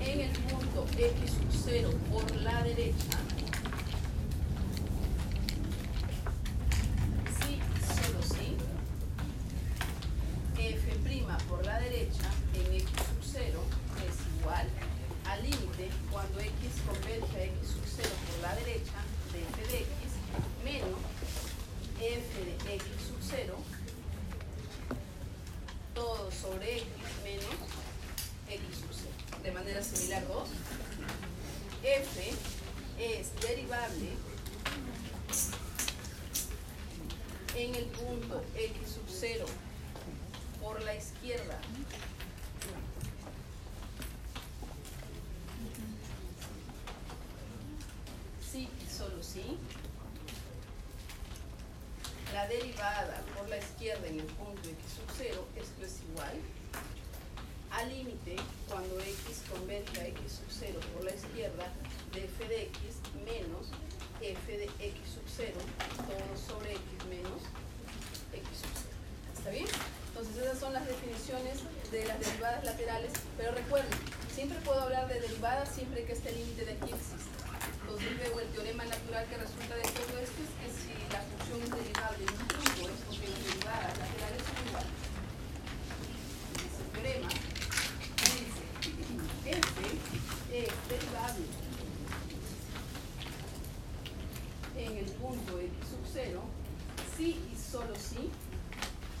[0.00, 3.18] en el punto x sub 0 por la derecha
[7.40, 7.60] si y
[7.94, 8.56] solo si
[10.56, 10.98] f'
[11.48, 13.60] por la derecha en x sub 0
[14.06, 14.66] es igual
[15.26, 16.52] al límite cuando x
[16.86, 18.98] converge a x sub 0 por la derecha
[19.32, 19.88] de f de x
[20.64, 20.98] menos
[22.00, 23.54] f de x sub 0
[25.94, 26.86] todo sobre x
[27.24, 27.88] menos
[28.48, 29.42] x sub 0.
[29.42, 30.48] De manera similar 2.
[31.82, 32.32] f
[32.98, 34.08] es derivable
[37.54, 39.46] en el punto x sub 0
[40.62, 41.58] por la izquierda
[48.50, 49.58] si y solo si
[52.32, 56.36] la derivada por la izquierda en el punto x sub 0, esto es igual
[57.70, 58.36] al límite
[58.68, 61.72] cuando x converge a x sub 0 por la izquierda
[62.14, 63.68] de f de x menos
[64.22, 65.52] f de x sub 0
[66.08, 67.42] todo sobre x menos
[68.32, 68.88] x sub 0.
[69.36, 69.66] ¿Está bien?
[70.08, 71.60] Entonces esas son las definiciones
[71.92, 73.98] de las derivadas laterales, pero recuerden,
[74.34, 77.37] siempre puedo hablar de derivadas siempre que este límite de aquí exista.
[77.98, 81.58] Entonces luego el teorema natural que resulta de todo esto es que si la función
[81.66, 84.94] es derivable en un punto es porque las derivadas laterales son iguales.
[86.62, 87.28] Ese teorema
[88.22, 88.62] dice
[89.50, 89.82] f
[90.54, 91.46] es derivable
[94.78, 96.40] en el punto x sub 0
[97.16, 98.30] si y solo si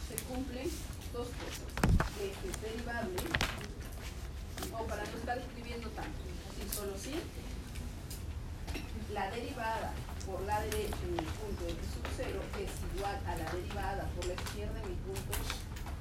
[0.06, 0.70] se cumplen
[1.12, 1.66] dos cosas.
[2.14, 3.16] f es derivable,
[4.70, 6.22] o para no estar escribiendo tanto,
[6.54, 7.14] si solo si
[9.12, 9.92] la derivada
[10.26, 14.26] por la derecha en el punto x sub 0 es igual a la derivada por
[14.26, 15.32] la izquierda en el punto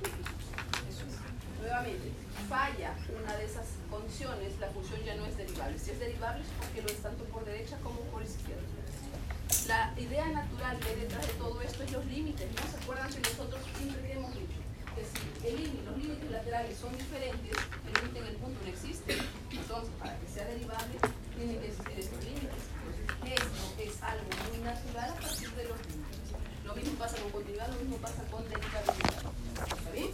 [0.03, 0.63] x sub 0.
[0.89, 1.61] Eso es.
[1.61, 2.11] Nuevamente,
[2.49, 5.79] falla una de esas condiciones, la función ya no es derivable.
[5.79, 8.63] Si es derivable es porque lo es tanto por derecha como por izquierda.
[9.67, 12.47] La idea natural hay detrás de todo esto es los límites.
[12.51, 17.53] ¿No se acuerdan que nosotros siempre hemos dicho que si los límites laterales son diferentes,
[17.85, 19.17] el límite en el punto no existe.
[19.51, 20.97] Entonces, para que sea derivable,
[21.35, 22.63] tienen que existir estos límites.
[23.27, 23.43] Esto
[23.77, 26.19] es algo muy natural a partir de los límites.
[26.63, 29.23] Lo mismo pasa con continuidad, lo mismo pasa con derivabilidad.
[29.77, 30.11] ¿Está bien?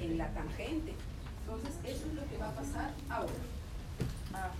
[0.00, 0.94] En la tangente.
[1.42, 3.32] Entonces, eso es lo que va a pasar ahora.
[4.32, 4.50] Ah.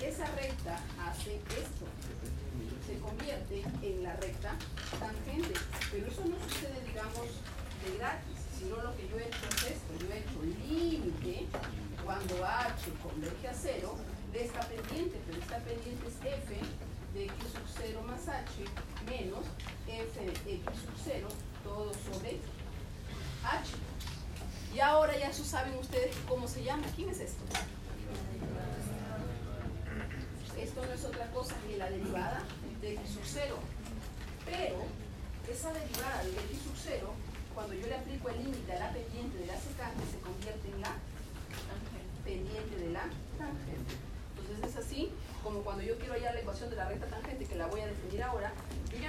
[0.00, 1.86] Esa recta hace esto
[2.86, 4.56] se convierte en la recta
[4.98, 5.54] tangente.
[5.90, 7.26] Pero eso no sucede, digamos,
[7.84, 9.92] de gratis, sino lo que yo he hecho es esto.
[10.00, 11.46] Yo he hecho límite
[12.04, 13.96] cuando h converge a cero
[14.32, 16.54] de esta pendiente, pero esta pendiente es f
[17.14, 18.64] de x sub 0 más h
[19.06, 19.44] menos
[19.86, 21.28] f de x sub 0
[21.62, 22.40] todo sobre
[23.44, 23.68] h.
[24.74, 26.84] Y ahora ya saben ustedes cómo se llama.
[26.96, 27.44] ¿Quién es esto?
[30.58, 32.42] Esto no es otra cosa que la derivada
[32.80, 33.56] de x sub 0.
[34.46, 34.76] Pero
[35.50, 37.12] esa derivada de x sub 0,
[37.54, 40.80] cuando yo le aplico el límite a la pendiente de la secante, se convierte en
[40.80, 40.94] la
[42.24, 43.04] pendiente de la
[43.38, 43.94] tangente.
[44.38, 45.12] Entonces es así
[45.42, 47.86] como cuando yo quiero hallar la ecuación de la recta tangente, que la voy a
[47.86, 48.52] definir ahora,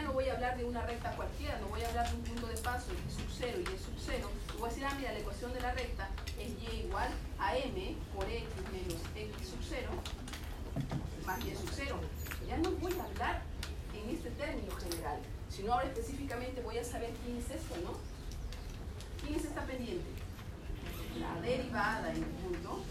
[0.04, 2.48] no voy a hablar de una recta cualquiera, no voy a hablar de un punto
[2.48, 4.30] de paso, x sub 0 y y sub 0.
[4.60, 7.96] Voy a decir, ah, mira, la ecuación de la recta es y igual a m
[8.14, 9.90] por x menos x sub 0
[11.26, 12.00] más y sub 0.
[12.48, 13.42] Ya no voy a hablar
[13.94, 17.94] en este término general, sino ahora específicamente voy a saber quién es esto, ¿no?
[19.22, 20.10] ¿Quién es esta pendiente?
[21.20, 22.84] La derivada en punto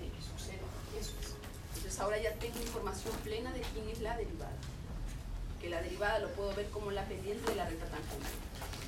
[0.00, 0.58] x sub 0.
[0.98, 1.34] Eso es.
[1.76, 4.56] Entonces ahora ya tengo información plena de quién es la derivada.
[5.60, 8.26] Que la derivada lo puedo ver como la pendiente de la recta tangente.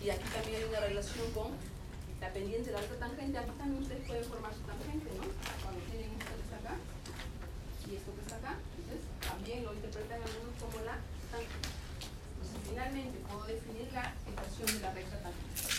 [0.03, 1.53] Y aquí también hay una relación con
[2.21, 3.39] la pendiente de la recta tangente.
[3.39, 5.25] Aquí también ustedes pueden formar su tangente, ¿no?
[5.63, 6.75] Cuando tienen esto que está acá
[7.87, 8.57] y esto que está acá.
[8.79, 10.97] Entonces también lo interpretan algunos como la
[11.31, 11.69] tangente.
[12.41, 15.72] Entonces finalmente puedo definir la ecuación de la recta tangente.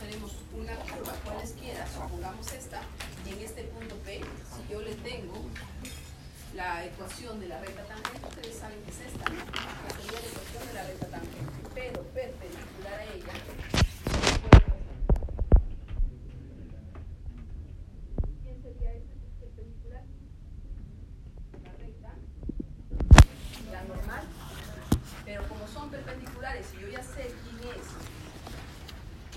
[0.00, 2.82] Tenemos una curva cualesquiera, supongamos esta,
[3.26, 5.34] y en este punto P, si yo le tengo
[6.54, 9.44] la ecuación de la recta tangente, ustedes saben que es esta, ¿no?
[9.46, 9.58] Que
[10.02, 13.32] sería la ecuación de la recta tangente, pero perpendicular a ella.
[18.42, 20.04] ¿Quién sería este perpendicular?
[21.64, 22.14] La recta,
[23.72, 24.24] la normal.
[25.24, 28.17] Pero como son perpendiculares y yo ya sé quién es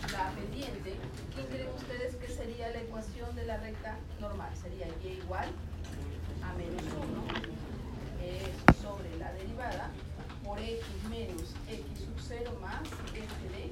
[0.10, 0.96] la pendiente,
[1.34, 4.50] ¿quién creen ustedes que sería la ecuación de la recta normal.
[4.62, 5.50] Sería y igual
[6.44, 7.24] a menos 1
[8.22, 8.52] eh,
[8.82, 9.92] sobre la derivada
[10.44, 13.72] por x menos x sub 0 más f de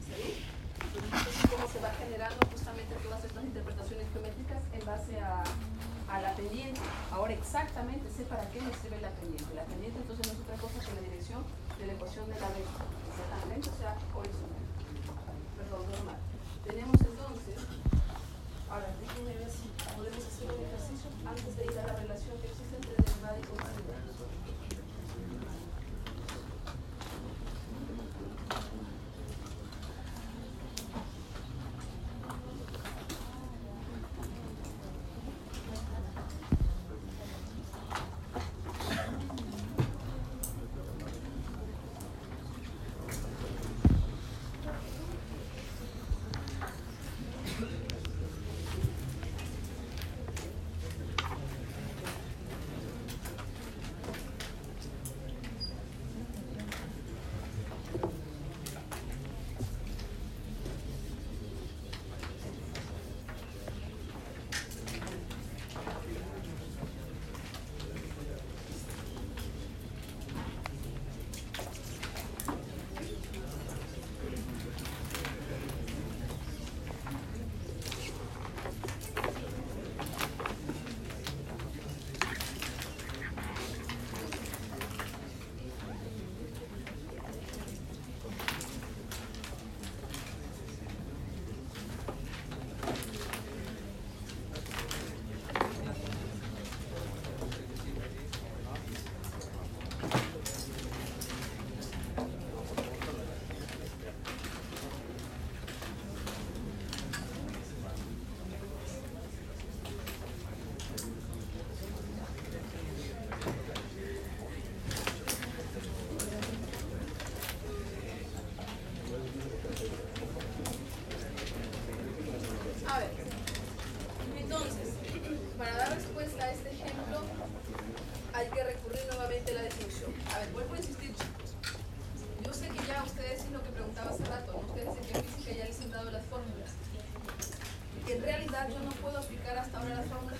[0.00, 0.44] ¿Sí?
[0.94, 5.44] Entonces, cómo se va generando justamente todas estas interpretaciones geométricas en base a,
[6.08, 6.80] a la pendiente.
[7.10, 9.54] Ahora exactamente sé para qué me sirve la pendiente.
[9.54, 11.44] La pendiente entonces no es otra cosa que la dirección
[11.78, 14.64] de la ecuación de la recta, sea tangente o sea horizontal.
[15.56, 16.18] Perdón, normal.
[16.64, 17.58] Tenemos entonces,
[18.70, 22.48] ahora déjenme ver si podemos hacer un ejercicio antes de ir a la relación que
[22.48, 23.91] existe entre derivada y continua.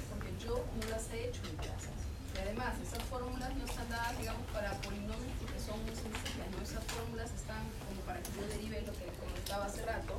[0.09, 1.89] Porque yo no las he hecho en clase.
[2.35, 6.63] Y además, esas fórmulas no están dadas, digamos, para polinomios porque son muy sencillas, ¿no?
[6.63, 10.17] Esas fórmulas están como para que yo derive lo que comentaba hace rato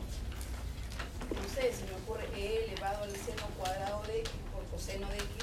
[1.32, 5.18] no sé, se me ocurre e elevado al seno cuadrado de x por coseno de
[5.18, 5.34] x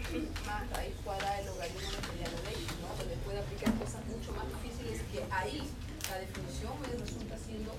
[0.46, 2.88] más raíz cuadrada del logaritmo material de x, ¿no?
[2.98, 5.66] Donde puede aplicar cosas mucho más difíciles que ahí
[6.10, 7.72] la definición me resulta siendo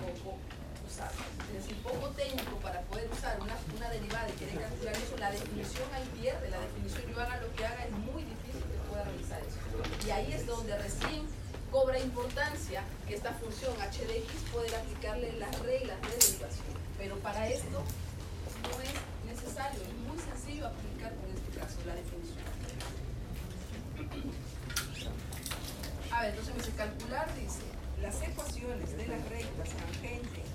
[0.00, 0.38] poco
[0.92, 5.88] Es decir, poco técnico para poder usar una, derivada y querer calcular eso, la definición
[5.94, 9.40] ahí pierde, la definición yo haga lo que haga es muy difícil que pueda realizar
[9.40, 9.56] eso.
[10.06, 11.26] Y ahí es donde recién
[11.70, 16.76] cobra importancia que esta función h de x poder aplicarle las reglas de derivación.
[16.98, 17.82] Pero para esto
[18.62, 18.92] no es
[19.24, 22.44] necesario, es muy sencillo aplicar en este caso la definición.
[26.12, 27.64] A ver, entonces me dice calcular, dice,
[28.02, 30.51] las ecuaciones de las rectas tangente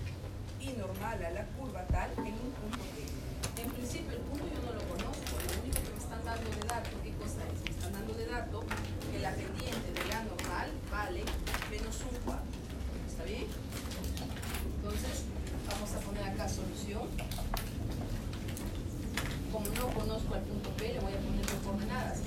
[0.60, 3.62] y normal a la curva tal en un punto P.
[3.62, 6.68] En principio el punto yo no lo conozco, lo único que me están dando de
[6.68, 7.62] dato, ¿qué cosa es?
[7.64, 8.64] Me están dando de dato
[9.12, 11.24] que la pendiente de la normal vale
[11.70, 12.58] menos un cuarto.
[13.08, 13.46] ¿Está bien?
[14.78, 15.26] Entonces,
[15.70, 17.08] vamos a poner acá solución.
[19.52, 22.20] Como no conozco el punto P, le voy a poner las coordenadas.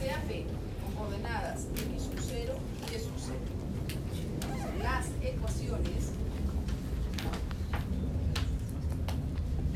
[0.00, 0.46] Sea P
[0.82, 2.54] con coordenadas x sub 0
[2.90, 3.38] y y sub 0.
[4.82, 6.15] Las ecuaciones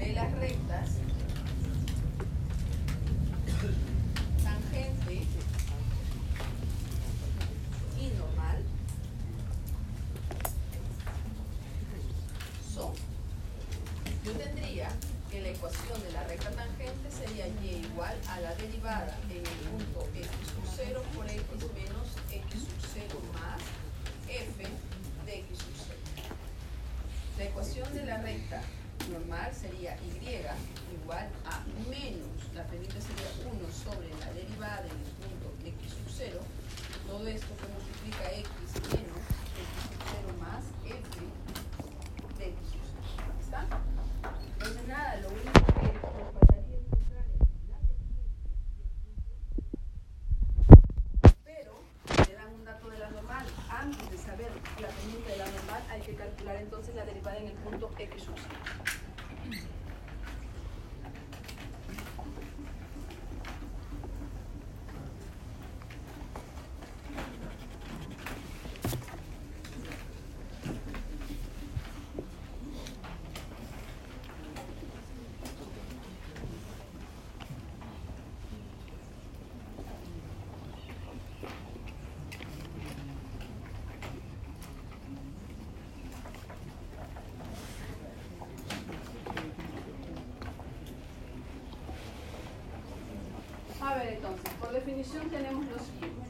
[0.01, 0.89] de las rectas
[4.43, 5.27] tangente
[8.01, 8.63] y normal
[12.75, 12.95] son.
[14.25, 14.89] Yo tendría
[15.31, 19.43] que la ecuación de la recta tangente sería y igual a la derivada en el
[19.43, 21.43] punto x sub 0 por x
[21.75, 23.61] menos x sub 0 más
[24.29, 24.63] f
[25.27, 25.99] de x sub 0.
[27.37, 28.63] La ecuación de la recta
[29.09, 30.11] normal sería y
[30.95, 36.09] igual a menos, la pendiente sería 1 sobre la derivada en el punto x sub
[36.09, 36.41] 0.
[37.07, 38.51] Todo esto que multiplica x
[38.95, 39.23] menos
[39.59, 40.95] x sub 0 más f
[42.39, 42.87] de x sub
[43.17, 43.35] 0.
[43.41, 43.67] ¿Está?
[44.55, 48.31] Entonces nada, lo único que nos faltaría encontrar es la pendiente
[48.77, 49.35] y el punto
[51.45, 51.73] pero
[52.29, 53.47] le dan un dato de la normal.
[53.71, 54.51] Antes de saber
[54.81, 58.23] la pendiente de la normal, hay que calcular entonces la derivada en el punto x
[58.23, 58.49] sub 0.
[93.83, 96.27] A ver, entonces, por definición tenemos lo siguiente.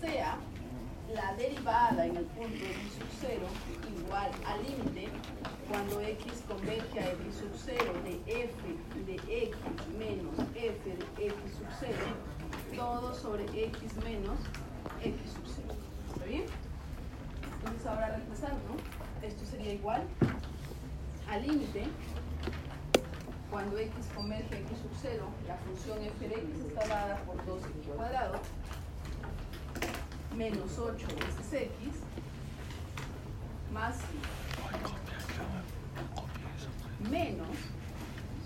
[0.00, 0.38] Sea
[1.14, 3.46] la derivada en el punto x sub 0
[3.98, 5.08] igual al límite
[5.68, 8.52] cuando x converge a x sub 0 de f
[9.06, 9.14] de
[9.44, 9.56] x
[9.98, 11.96] menos f de x sub 0
[12.76, 14.38] todo sobre x menos
[15.02, 15.74] x sub 0.
[16.12, 16.44] ¿Está bien?
[17.58, 18.76] Entonces ahora reemplazando,
[19.22, 20.02] esto sería igual
[21.28, 21.84] al límite
[23.58, 27.34] cuando x converge a x sub 0, la función f de x está dada por
[27.44, 28.40] 2x cuadrado
[30.36, 31.94] menos 8 veces x
[33.72, 33.96] más
[37.10, 37.48] menos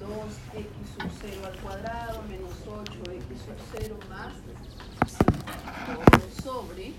[0.01, 0.65] 2x
[0.97, 4.33] sub 0 al cuadrado menos 8x sub 0 más
[5.07, 5.31] 5
[5.89, 6.95] todo sobre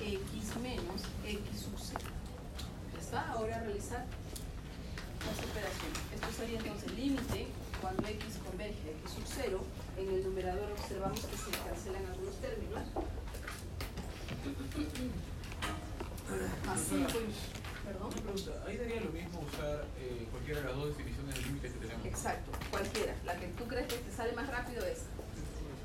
[0.00, 2.00] x menos x sub 0.
[2.94, 3.32] ¿Ya está?
[3.32, 4.06] Ahora realizar
[5.26, 6.00] las operaciones.
[6.14, 7.46] Esto sería entonces límite
[7.80, 9.60] cuando x converge a x sub 0.
[9.98, 12.82] En el numerador observamos que se cancelan algunos términos.
[16.66, 17.08] Más 5
[17.84, 18.08] perdón.
[18.12, 21.72] Una pregunta, ahí daría lo mismo usar eh, cualquiera de las dos definiciones de límites
[21.72, 22.06] que tenemos.
[22.06, 23.14] Exacto, cualquiera.
[23.24, 25.04] La que tú crees que te sale más rápido es.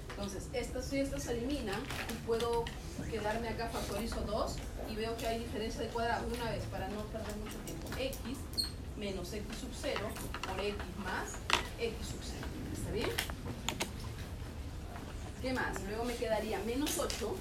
[0.09, 2.63] Entonces, estas y estas se eliminan y puedo
[3.11, 4.55] quedarme acá, factorizo 2
[4.89, 7.87] y veo que hay diferencia de cuadrado una vez para no perder mucho tiempo.
[7.99, 8.37] x
[8.97, 9.99] menos x sub 0
[10.47, 11.35] por x más
[11.79, 12.45] x sub 0.
[12.73, 13.09] ¿Está bien?
[15.41, 15.83] ¿Qué más?
[15.83, 17.35] Luego me quedaría menos 8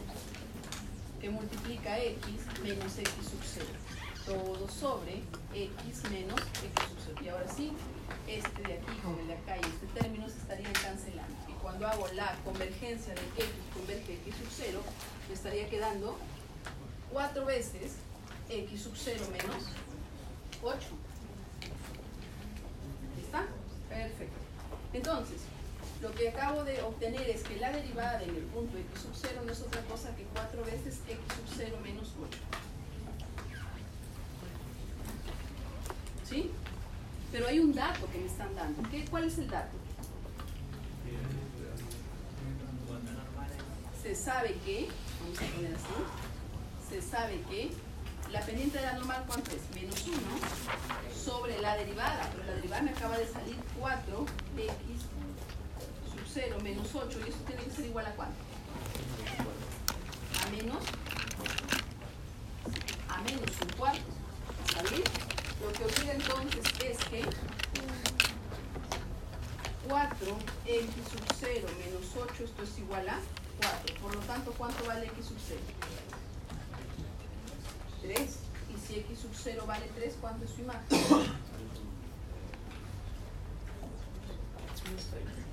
[1.20, 2.24] que multiplica x
[2.62, 3.66] menos x sub 0.
[4.26, 5.22] Todo sobre
[5.54, 7.20] x menos x sub 0.
[7.24, 7.72] Y ahora sí,
[8.26, 11.34] este de aquí con el de acá y este término se estarían cancelando.
[11.48, 14.82] Y cuando hago la convergencia de x converge x sub 0,
[15.28, 16.18] me estaría quedando
[17.12, 17.92] 4 veces
[18.48, 19.64] x sub 0 menos
[20.62, 21.03] 8.
[23.94, 24.38] Perfecto.
[24.92, 25.42] Entonces,
[26.02, 29.42] lo que acabo de obtener es que la derivada en el punto x sub 0
[29.46, 32.38] no es otra cosa que 4 veces x sub 0 menos 8.
[36.28, 36.50] ¿Sí?
[37.30, 38.82] Pero hay un dato que me están dando.
[38.90, 39.76] ¿Qué, ¿Cuál es el dato?
[44.02, 44.88] Se sabe que,
[45.20, 47.70] vamos a poner así, se sabe que
[48.34, 49.62] la pendiente de la normal, ¿cuánto es?
[49.76, 50.16] Menos 1
[51.24, 54.26] sobre la derivada, pero la derivada me acaba de salir 4x
[56.10, 58.34] sub 0 menos 8 y eso tiene que ser igual a cuánto?
[60.44, 60.82] A menos,
[63.08, 64.02] a menos un cuarto,
[64.66, 64.82] ¿está?
[64.82, 67.22] Lo que ocurre entonces es que
[69.88, 70.24] 4x
[71.08, 73.20] sub 0 menos 8, esto es igual a
[73.84, 73.94] 4.
[74.02, 75.60] Por lo tanto, ¿cuánto vale x sub 0?
[78.04, 78.20] 3.
[78.20, 80.84] Y si x sub 0 vale 3, ¿cuánto es su imagen?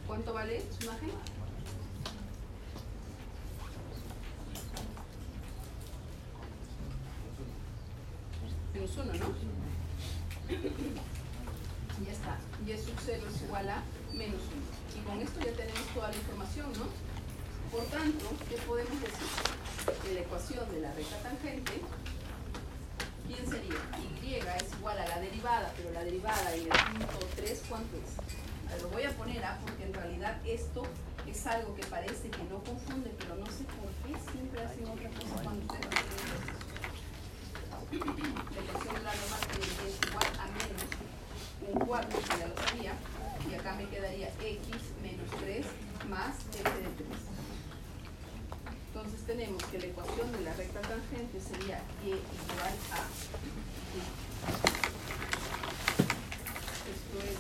[0.05, 1.11] ¿Cuánto vale su imagen?
[8.73, 9.11] Menos 1, ¿no?
[12.05, 12.37] Ya está.
[12.65, 13.83] Y sub 0 es igual a
[14.13, 14.99] menos 1.
[14.99, 17.11] Y con esto ya tenemos toda la información, ¿no?
[17.71, 19.27] Por tanto, ¿qué podemos decir?
[20.03, 21.81] Que la ecuación de la recta tangente,
[23.41, 23.81] ¿quién sería?
[24.23, 28.81] Y es igual a la derivada, pero la derivada en el punto 3, ¿cuánto es?
[28.81, 30.83] Lo voy a poner A porque en realidad esto
[31.27, 35.09] es algo que parece que no confunde, pero no sé por qué siempre hacen otra
[35.09, 36.71] cosa cuando ustedes hacen ejercicio.
[38.55, 39.59] La ecuación de la normal que
[39.89, 40.81] es igual a menos
[41.73, 42.93] un cuarto, que ya lo sabía,
[43.49, 44.65] y acá me quedaría x
[45.01, 45.65] menos 3
[46.09, 47.41] más f de 3.
[48.93, 53.07] Entonces tenemos que la ecuación de la recta tangente sería y igual a
[56.91, 57.39] esto es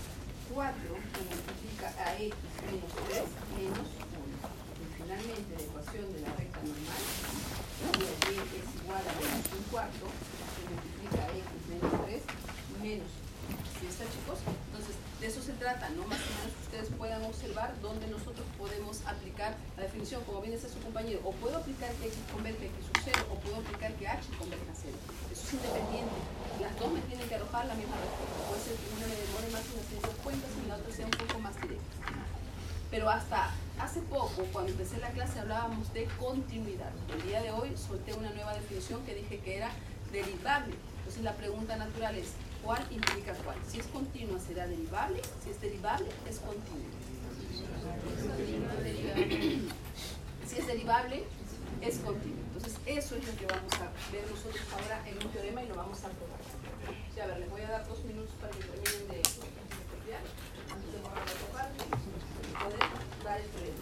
[0.53, 2.33] 4 que multiplica a x
[2.71, 3.23] menos 3
[3.59, 4.31] menos 1.
[4.79, 7.03] Y finalmente la ecuación de la recta normal
[7.83, 10.07] sería y es igual a menos un cuarto
[10.55, 12.23] que multiplica a x menos 3
[12.79, 13.59] menos 1.
[13.75, 14.39] ¿Sí está chicos?
[14.71, 16.01] Entonces De eso se trata, ¿no?
[16.09, 20.55] Más o menos que ustedes puedan observar dónde nosotros podemos aplicar la definición, como bien
[20.55, 23.57] dice su compañero, o puedo aplicar que X converge a X sub 0, o puedo
[23.57, 24.97] aplicar que H converge a 0.
[25.31, 26.17] Eso es independiente.
[26.59, 28.39] Las dos me tienen que arrojar la respuesta.
[28.49, 29.63] Puede ser que me demore más
[30.23, 31.95] cuentas y la otra sea un poco más directa.
[32.89, 36.91] Pero hasta hace poco, cuando empecé la clase, hablábamos de continuidad.
[37.13, 39.71] El día de hoy solté una nueva definición que dije que era
[40.11, 40.75] derivable.
[40.99, 42.33] Entonces la pregunta natural es,
[42.63, 43.57] ¿cuál implica cuál?
[43.67, 46.91] Si es continua será derivable, si es derivable es continua.
[50.47, 51.23] Si es derivable
[51.81, 52.41] es continua.
[52.53, 55.75] Entonces eso es lo que vamos a ver nosotros ahora en un teorema y lo
[55.75, 56.30] vamos a probar.
[57.13, 59.21] Sea, a ver, les voy a dar dos minutos para que terminen de
[59.91, 60.21] copiar
[60.71, 61.69] antes de borrar la otra
[62.63, 62.79] poder
[63.23, 63.75] dar el teorema.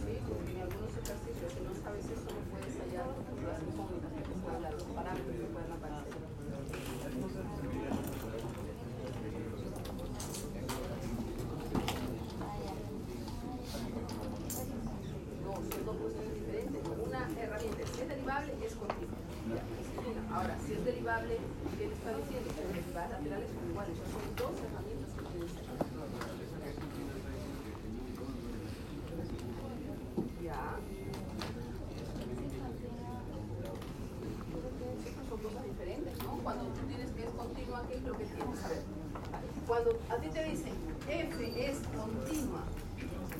[0.00, 4.22] Sí, porque en algunos ejercicios, si no sabes eso, no puedes hallar las incógnitas que
[4.22, 6.20] te están hablando, los parámetros que pueden aparecer.
[15.44, 16.80] No, son dos cuestiones diferentes.
[17.06, 19.18] Una herramienta, si es derivable, es continua.
[19.50, 20.22] Ya, esa es una.
[20.36, 21.38] Ahora, si es derivable,
[21.78, 22.48] ¿qué le está diciendo?
[22.54, 23.94] Que las derivadas laterales son iguales.
[23.94, 25.70] O sea, son dos herramientas que tienes aquí.
[30.44, 30.78] Ya.
[35.00, 36.30] Sí, pues son cosas diferentes, ¿no?
[36.42, 38.64] Cuando tú tienes que es continua, ¿qué es lo que tienes?
[38.64, 38.82] A ver,
[39.66, 40.74] cuando a ti te dicen
[41.08, 42.64] f es continua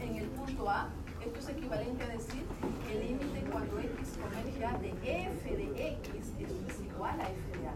[0.01, 0.89] en el punto A,
[1.25, 2.45] esto es equivalente a decir
[2.87, 7.59] que el límite cuando x converge a de f de x, es igual a f
[7.59, 7.75] de a.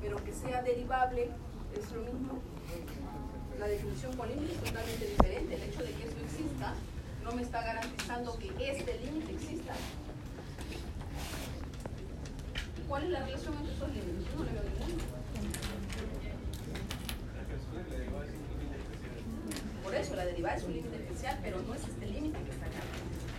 [0.00, 1.30] Pero que sea derivable
[1.76, 2.38] es lo mismo.
[3.58, 5.54] La definición con límite es totalmente diferente.
[5.54, 6.74] El hecho de que esto exista
[7.24, 9.74] no me está garantizando que este límite exista.
[12.88, 14.32] ¿Cuál es la relación entre esos límites?
[14.32, 15.19] Yo no le veo.
[19.90, 22.66] Por eso, la derivada es un límite especial, pero no es este límite que está
[22.66, 22.78] acá.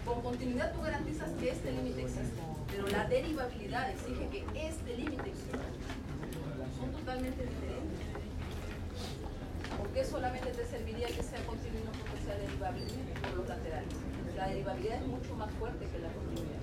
[0.06, 5.30] Con continuidad tú garantizas que este límite existe, pero la derivabilidad exige que este límite
[5.30, 5.60] exista.
[6.78, 8.04] Son totalmente diferentes.
[9.78, 12.84] ¿Por qué solamente te serviría que sea continuo y no porque sea derivable
[13.22, 13.94] por los laterales?
[14.36, 16.60] La derivabilidad es mucho más fuerte que la continuidad.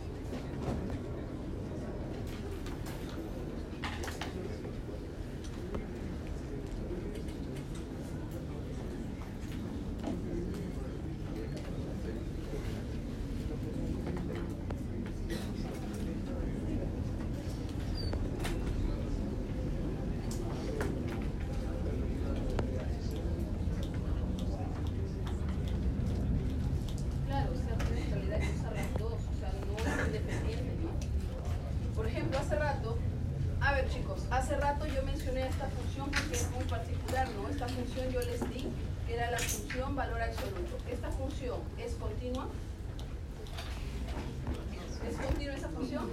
[27.26, 30.72] Claro, o sea, en realidad hay que usar las dos, o sea, no es independiente,
[30.82, 31.94] ¿no?
[31.94, 32.98] Por ejemplo, hace rato,
[33.60, 37.48] a ver chicos, hace rato yo mencioné esta función porque es muy particular, ¿no?
[37.50, 38.66] Esta función yo les di
[39.06, 40.78] que era la función valor absoluto.
[40.90, 42.48] ¿Esta función es continua?
[45.06, 46.10] ¿Es continua esa función?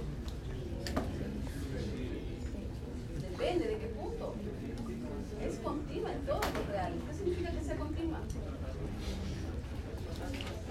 [3.22, 4.34] Depende de qué punto.
[5.42, 6.98] Es continua en todos los reales.
[7.08, 8.20] ¿Qué significa que sea continua?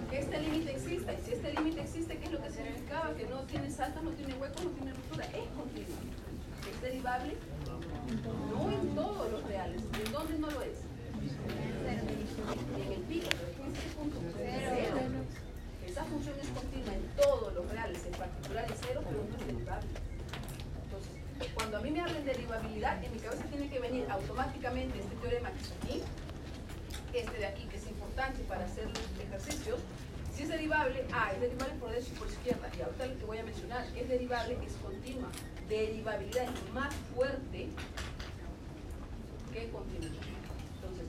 [0.09, 1.13] que este límite exista.
[1.13, 3.13] Y si este límite existe, ¿qué es lo que significaba?
[3.15, 5.25] Que no tiene saltos, no tiene huecos, no tiene ruptura.
[5.25, 5.99] Es continua.
[6.61, 7.35] ¿Es derivable?
[8.51, 9.81] No en todos los reales.
[10.05, 10.77] ¿En dónde no lo es?
[11.85, 13.29] En el pico.
[14.39, 15.25] ¿En.
[15.87, 19.47] Esa función es continua en todos los reales, en particular en cero, pero no es
[19.47, 19.87] derivable.
[20.83, 24.99] Entonces, cuando a mí me hablan de derivabilidad, en mi cabeza tiene que venir automáticamente
[24.99, 26.01] este teorema que está aquí,
[27.13, 29.79] este de aquí, que es importante para hacer los ejercicios.
[30.35, 32.69] Si es derivable, ah, es derivable por derecha y por izquierda.
[32.77, 35.29] Y ahorita lo que voy a mencionar, es derivable, es continua.
[35.69, 37.67] Derivabilidad es más fuerte
[39.51, 40.13] que continuidad.
[40.75, 41.05] Entonces,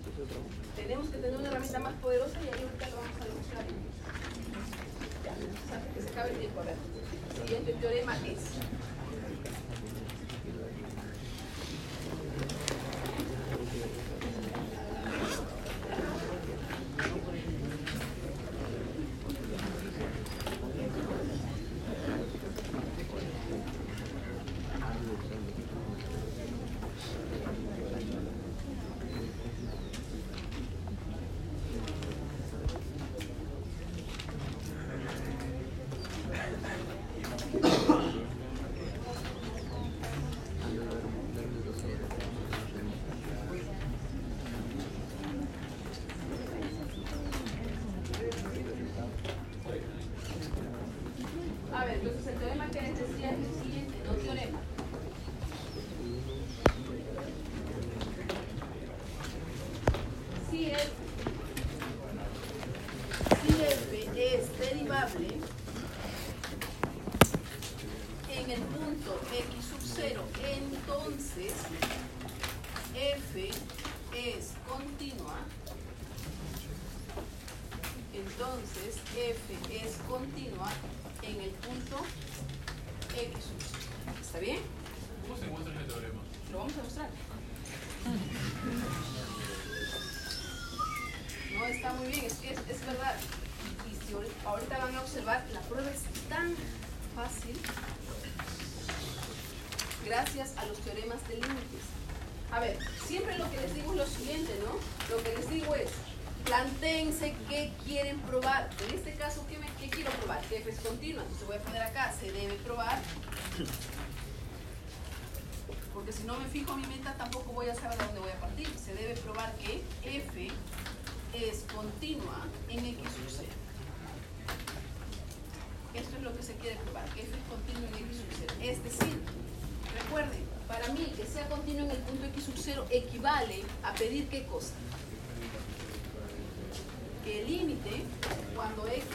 [0.75, 3.65] tenemos que tener una herramienta más poderosa y ahí ahorita lo vamos a demostrar.
[5.25, 5.35] Ya,
[5.95, 6.77] que se acabe el tiempo, a ver.
[7.31, 8.41] El siguiente teorema es.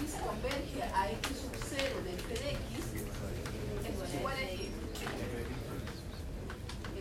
[0.01, 2.59] X converge a x sub 0 del f de x,
[3.87, 4.69] esto es igual a qué?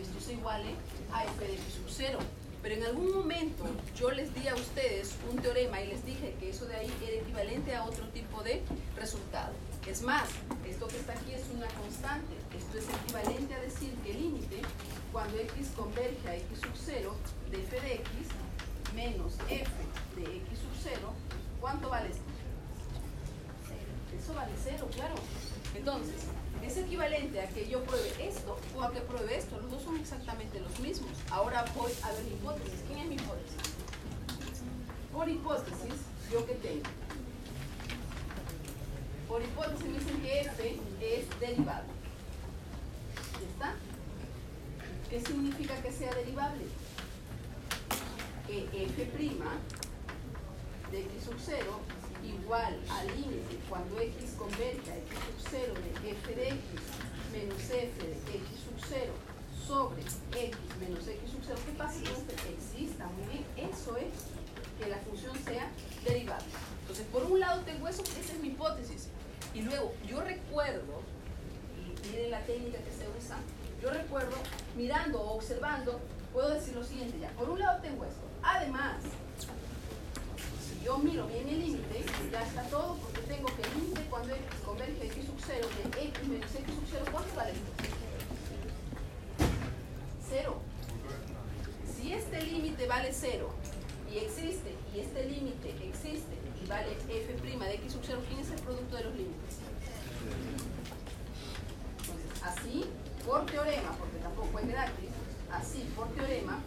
[0.01, 0.75] esto se iguale
[1.11, 2.19] a f de x sub 0.
[2.61, 3.65] Pero en algún momento
[3.95, 7.21] yo les di a ustedes un teorema y les dije que eso de ahí era
[7.23, 8.61] equivalente a otro tipo de
[8.95, 9.53] resultado.
[9.87, 10.29] Es más,
[10.67, 12.35] esto que está aquí es una constante.
[12.55, 14.61] Esto es equivalente a decir que el límite,
[15.11, 17.15] cuando x converge a x sub 0
[17.49, 18.09] de f de x
[18.95, 19.71] menos f
[20.15, 21.13] de x sub 0,
[21.59, 22.30] ¿cuánto vale esto?
[24.21, 25.15] Eso vale cero, claro.
[25.75, 26.25] Entonces,
[26.63, 29.59] es equivalente a que yo pruebe esto o a que pruebe esto.
[29.59, 31.11] Los dos son exactamente los mismos.
[31.31, 32.81] Ahora voy a ver mi hipótesis.
[32.87, 33.57] ¿Quién es mi hipótesis?
[35.11, 35.95] Por hipótesis,
[36.31, 36.83] ¿yo qué tengo?
[39.27, 41.89] Por hipótesis me dicen que f es derivable.
[43.41, 43.75] ¿Ya está?
[45.09, 46.65] ¿Qué significa que sea derivable?
[48.45, 49.31] Que f'
[50.91, 51.79] de x sub 0
[52.23, 56.61] igual al límite cuando x converge a x sub 0 de f de x
[57.31, 59.13] menos f de x sub 0
[59.67, 61.59] sobre x menos x sub 0.
[61.65, 62.33] ¿Qué pasa este?
[62.51, 63.45] Exista, muy bien.
[63.71, 64.13] Eso es
[64.79, 65.69] que la función sea
[66.03, 66.45] derivable.
[66.81, 69.07] Entonces, por un lado tengo eso, esa es mi hipótesis.
[69.53, 71.01] Y luego, yo recuerdo,
[71.77, 73.37] y miren la técnica que se usa,
[73.81, 74.35] yo recuerdo,
[74.75, 75.99] mirando o observando,
[76.33, 77.29] puedo decir lo siguiente ya.
[77.31, 78.21] Por un lado tengo esto.
[78.43, 79.03] Además,
[80.83, 84.35] yo miro bien el límite, ya está todo, porque tengo que el límite cuando
[84.65, 87.71] converge a x sub 0 de x menos x sub 0, ¿cuánto vale esto?
[90.29, 90.61] Cero.
[91.95, 93.49] Si este límite vale 0
[94.11, 98.49] y existe, y este límite existe y vale f' de x sub 0, ¿quién es
[98.49, 99.57] el producto de los límites?
[101.99, 102.85] Entonces, así,
[103.25, 105.09] por teorema, porque tampoco es gratis,
[105.51, 106.59] así, por teorema,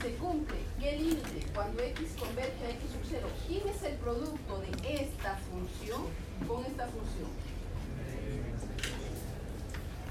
[0.00, 4.60] se cumple el límite cuando x converge a x sub 0, ¿quién es el producto
[4.60, 6.02] de esta función
[6.46, 7.28] con esta función?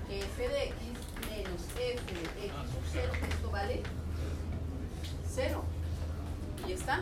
[0.09, 0.77] f de x
[1.29, 3.83] menos f de x sub 0, esto vale
[5.29, 5.63] 0.
[6.67, 7.01] Y está.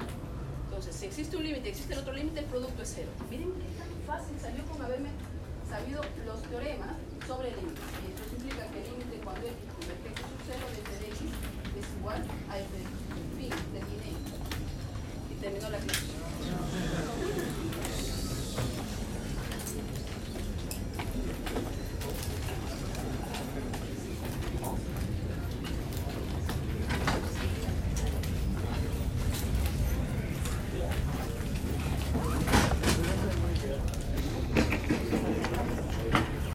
[0.65, 3.09] Entonces, si existe un límite, existe el otro límite, el producto es 0.
[3.29, 5.09] Miren qué tan fácil salió con haberme
[5.69, 7.83] sabido los teoremas sobre límites.
[8.03, 10.91] Y esto implica que el límite cuando x converge a x sub 0 de f
[10.99, 11.04] de x es
[12.05, 12.21] igual
[12.51, 12.67] a f
[13.73, 13.79] de
[15.31, 17.04] y termino la clase.